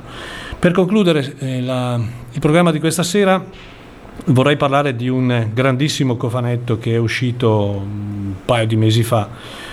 Per 0.58 0.72
concludere 0.72 1.36
eh, 1.38 1.62
la- 1.62 1.98
il 2.32 2.38
programma 2.38 2.70
di 2.70 2.78
questa 2.78 3.02
sera 3.02 3.42
vorrei 4.26 4.58
parlare 4.58 4.94
di 4.94 5.08
un 5.08 5.48
grandissimo 5.54 6.18
cofanetto 6.18 6.78
che 6.78 6.92
è 6.92 6.98
uscito 6.98 7.80
un 7.82 8.34
paio 8.44 8.66
di 8.66 8.76
mesi 8.76 9.02
fa 9.02 9.26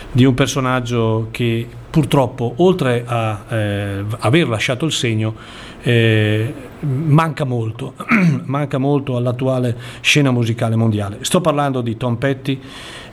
di 0.10 0.24
un 0.24 0.34
personaggio 0.34 1.28
che 1.32 1.68
purtroppo 1.98 2.54
oltre 2.58 3.04
a 3.08 3.44
eh, 3.50 4.06
aver 4.20 4.48
lasciato 4.48 4.86
il 4.86 4.92
segno 4.92 5.34
eh, 5.82 6.54
manca 6.82 7.44
molto 7.44 7.96
manca 8.46 8.78
molto 8.78 9.16
all'attuale 9.16 9.76
scena 10.02 10.30
musicale 10.30 10.76
mondiale 10.76 11.18
sto 11.22 11.42
parlando 11.42 11.82
di 11.82 11.98
Tom 11.98 12.18
Petty 12.18 12.62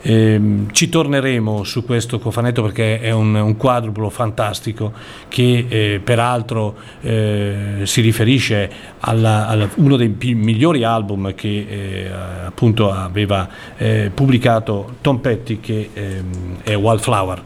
ehm, 0.03 0.71
ci 0.71 0.91
torneremo 0.91 1.65
su 1.65 1.83
questo 1.87 2.19
cofanetto 2.19 2.61
perché 2.61 3.01
è 3.01 3.11
un, 3.11 3.35
un 3.35 3.57
quadruplo 3.57 4.11
fantastico 4.11 4.93
che 5.29 5.65
eh, 5.67 6.01
peraltro 6.05 6.77
eh, 7.01 7.81
si 7.85 8.03
riferisce 8.03 8.71
a 9.01 9.67
uno 9.77 9.97
dei 9.97 10.11
pi- 10.11 10.35
migliori 10.35 10.85
album 10.85 11.35
che 11.35 11.67
eh, 11.67 12.11
appunto 12.45 12.93
aveva 12.93 13.49
eh, 13.79 14.11
pubblicato 14.13 14.97
Tom 15.01 15.21
Petty 15.21 15.59
che 15.61 15.89
ehm, 15.95 16.59
è 16.63 16.77
Wildflower. 16.77 17.43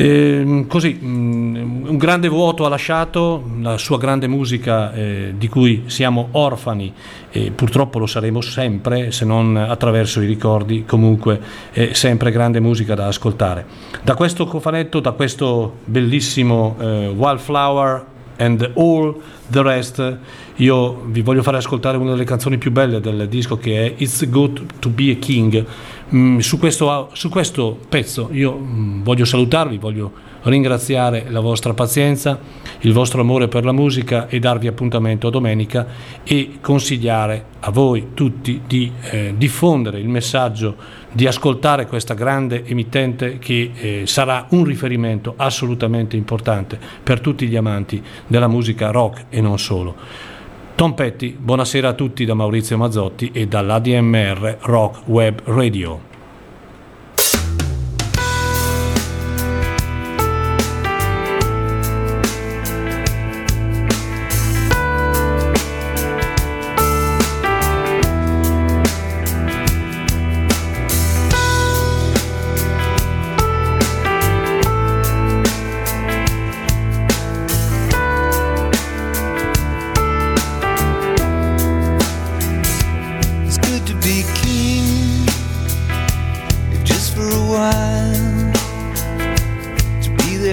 Ehm, 0.00 0.68
così, 0.68 0.96
mm, 1.02 1.88
un 1.88 1.96
grande 1.96 2.28
vuoto 2.28 2.64
ha 2.64 2.68
lasciato 2.68 3.42
la 3.60 3.76
sua 3.78 3.98
grande 3.98 4.28
musica 4.28 4.92
eh, 4.92 5.34
di 5.36 5.48
cui 5.48 5.84
siamo 5.86 6.28
orfani 6.32 6.94
e 7.32 7.50
purtroppo 7.50 7.98
lo 7.98 8.06
saremo 8.06 8.40
sempre 8.40 9.10
se 9.10 9.24
non 9.24 9.56
attraverso 9.56 10.20
i 10.20 10.26
ricordi, 10.26 10.84
comunque 10.86 11.40
è 11.72 11.94
sempre 11.94 12.30
grande 12.30 12.60
musica 12.60 12.94
da 12.94 13.08
ascoltare. 13.08 13.66
Da 14.04 14.14
questo 14.14 14.46
cofanetto, 14.46 15.00
da 15.00 15.10
questo 15.10 15.78
bellissimo 15.84 16.76
eh, 16.78 17.08
Wildflower 17.08 18.04
and 18.36 18.70
All 18.76 19.20
the 19.50 19.62
Rest, 19.62 20.18
io 20.56 21.02
vi 21.06 21.22
voglio 21.22 21.42
fare 21.42 21.56
ascoltare 21.56 21.96
una 21.96 22.10
delle 22.10 22.24
canzoni 22.24 22.56
più 22.56 22.70
belle 22.70 23.00
del 23.00 23.28
disco 23.28 23.56
che 23.56 23.86
è 23.86 23.94
It's 23.96 24.28
Good 24.28 24.78
to 24.78 24.90
Be 24.90 25.10
a 25.10 25.16
King. 25.16 25.64
Mm, 26.14 26.38
su, 26.38 26.58
questo, 26.58 27.10
su 27.12 27.28
questo 27.28 27.78
pezzo 27.86 28.30
io 28.32 28.56
mm, 28.56 29.02
voglio 29.02 29.26
salutarvi, 29.26 29.76
voglio 29.76 30.10
ringraziare 30.44 31.26
la 31.28 31.40
vostra 31.40 31.74
pazienza, 31.74 32.38
il 32.80 32.94
vostro 32.94 33.20
amore 33.20 33.48
per 33.48 33.66
la 33.66 33.72
musica 33.72 34.26
e 34.26 34.38
darvi 34.38 34.68
appuntamento 34.68 35.26
a 35.26 35.30
domenica 35.30 35.86
e 36.24 36.60
consigliare 36.62 37.44
a 37.60 37.70
voi 37.70 38.08
tutti 38.14 38.62
di 38.66 38.90
eh, 39.10 39.34
diffondere 39.36 39.98
il 39.98 40.08
messaggio, 40.08 40.76
di 41.12 41.26
ascoltare 41.26 41.86
questa 41.86 42.14
grande 42.14 42.64
emittente 42.64 43.38
che 43.38 43.70
eh, 43.74 44.02
sarà 44.06 44.46
un 44.50 44.64
riferimento 44.64 45.34
assolutamente 45.36 46.16
importante 46.16 46.78
per 47.02 47.20
tutti 47.20 47.46
gli 47.46 47.56
amanti 47.56 48.02
della 48.26 48.48
musica 48.48 48.90
rock 48.90 49.26
e 49.28 49.42
non 49.42 49.58
solo. 49.58 50.37
Tom 50.78 50.94
Petty, 50.94 51.36
buonasera 51.36 51.88
a 51.88 51.92
tutti 51.92 52.24
da 52.24 52.34
Maurizio 52.34 52.76
Mazzotti 52.76 53.32
e 53.34 53.48
dall'ADMR 53.48 54.58
Rock 54.60 55.08
Web 55.08 55.40
Radio. 55.46 56.17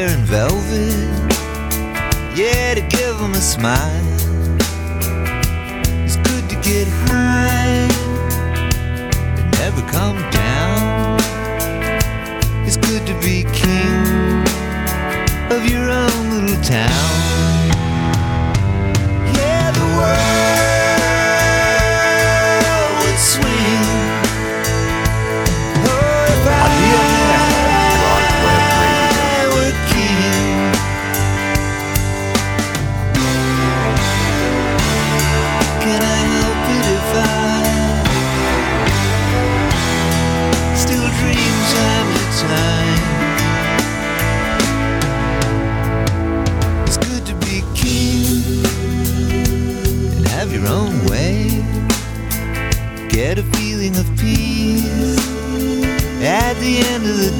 wearing 0.05 0.23
velvet. 0.25 0.93
Yeah, 2.35 2.75
to 2.75 2.81
give 2.81 3.19
him 3.19 3.33
a 3.33 3.41
smile. 3.41 4.05
It's 6.03 6.17
good 6.17 6.47
to 6.49 6.55
get 6.61 6.87
high 7.07 7.87
and 9.37 9.51
never 9.59 9.81
come 9.91 10.17
down. 10.31 11.17
It's 12.67 12.77
good 12.77 13.05
to 13.07 13.13
be 13.19 13.45
king 13.53 14.43
of 15.51 15.67
your 15.69 15.89
own 15.89 16.45
little 16.45 16.61
town. 16.63 17.24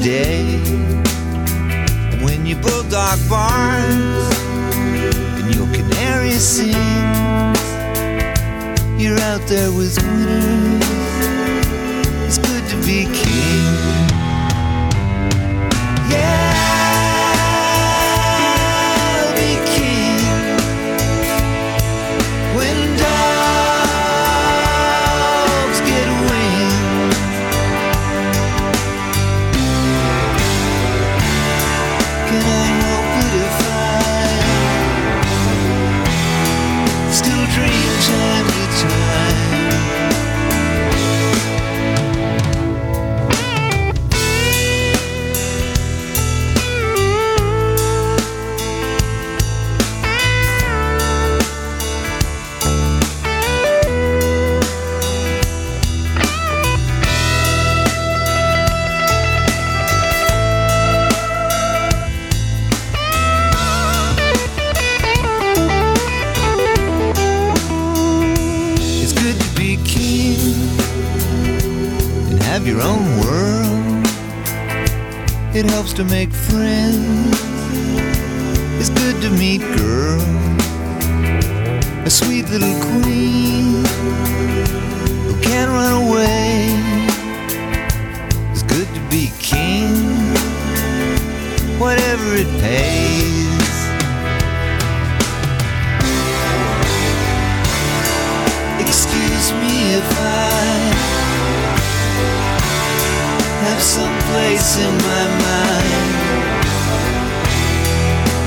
Day. 0.06 0.44
When 2.22 2.46
your 2.46 2.60
bulldog 2.60 3.18
barks 3.28 4.38
and 5.36 5.52
your 5.52 5.66
canary 5.74 6.30
sings, 6.30 6.76
you're 9.02 9.18
out 9.18 9.42
there 9.48 9.72
with 9.72 9.98
winners. 10.00 10.85
To 75.96 76.04
make 76.04 76.30
friends. 76.30 77.40
It's 78.78 78.90
good 78.90 79.18
to 79.22 79.30
meet 79.30 79.62
girl, 79.78 80.20
a 82.04 82.10
sweet 82.10 82.50
little 82.50 82.74
queen 82.82 83.82
who 85.24 85.40
can't 85.40 85.70
run 85.70 86.06
away. 86.06 86.68
It's 88.52 88.62
good 88.62 88.86
to 88.94 89.00
be 89.08 89.32
king, 89.38 89.88
whatever 91.78 92.34
it 92.34 92.50
pays. 92.60 93.72
Excuse 98.84 99.52
me 99.62 99.94
if 99.94 100.08
I 100.20 100.96
have 103.64 103.80
some 103.80 104.14
place 104.30 104.76
in 104.76 104.92
my 104.92 105.24
mind 105.40 105.85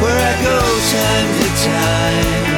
where 0.10 0.20
I 0.20 0.43
go 0.43 0.57
time 0.91 1.30
to 1.39 1.47
time. 1.66 2.49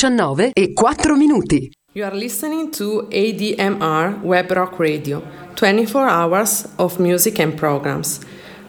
19 0.00 0.52
e 0.54 0.72
4 0.72 1.14
minuti. 1.14 1.70
You 1.92 2.06
are 2.06 2.16
listening 2.16 2.70
to 2.70 3.06
ADMR 3.10 4.22
Web 4.22 4.50
Rock 4.50 4.78
Radio, 4.78 5.22
24 5.56 6.08
hours 6.08 6.66
of 6.78 6.98
music 6.98 7.38
and 7.38 7.54
programs. 7.54 8.20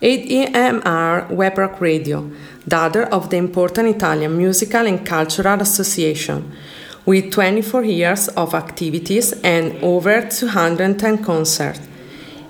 ADMR 0.03 1.32
Web 1.32 1.57
Rock 1.57 1.80
Radio, 1.80 2.30
daughter 2.68 3.07
of 3.11 3.30
the 3.30 3.38
important 3.38 3.89
Italian 3.89 4.36
Musical 4.36 4.88
and 4.88 5.05
Cultural 5.05 5.61
Association, 5.61 6.43
with 7.05 7.30
24 7.30 7.84
years 7.84 8.28
of 8.30 8.53
activities 8.53 9.34
and 9.43 9.76
over 9.82 10.28
210 10.28 11.24
concerts. 11.24 11.91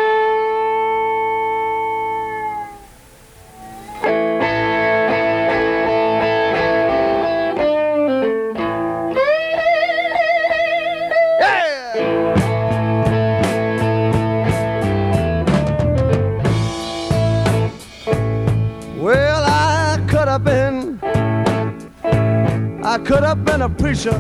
A 23.63 23.69
preacher. 23.69 24.19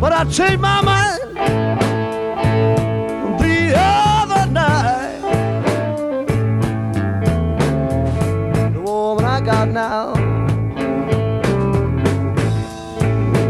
But 0.00 0.12
I 0.12 0.24
changed 0.30 0.60
my 0.60 0.80
mind 0.80 1.20
the 3.40 3.74
other 3.76 4.52
night. 4.52 5.20
The 8.72 8.80
woman 8.80 9.24
I 9.24 9.40
got 9.40 9.68
now 9.68 10.12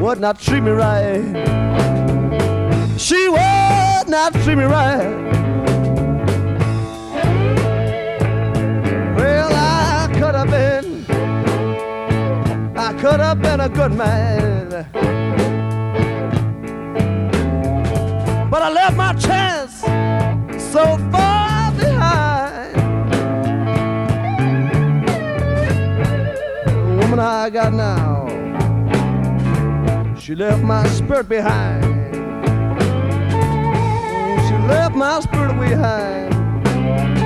would 0.01 0.21
not 0.21 0.41
treat 0.41 0.63
me 0.63 0.71
right. 0.71 1.23
She 2.99 3.29
would 3.29 4.09
not 4.09 4.33
treat 4.33 4.57
me 4.57 4.65
right. 4.65 5.27
Could 12.99 13.21
have 13.21 13.43
been 13.43 13.61
a 13.61 13.69
good 13.69 13.93
man. 13.93 14.71
But 18.51 18.63
I 18.63 18.71
left 18.71 18.97
my 18.97 19.13
chance 19.13 19.81
so 20.73 20.97
far 21.11 21.73
behind. 21.73 22.75
The 26.67 26.97
woman 27.01 27.19
I 27.19 27.51
got 27.51 27.75
now, 27.75 28.29
she 30.19 30.35
left 30.35 30.63
my 30.63 30.87
spirit 30.89 31.29
behind. 31.29 31.85
She 34.47 34.55
left 34.67 34.95
my 34.95 35.21
spirit 35.21 35.59
behind. 35.61 37.26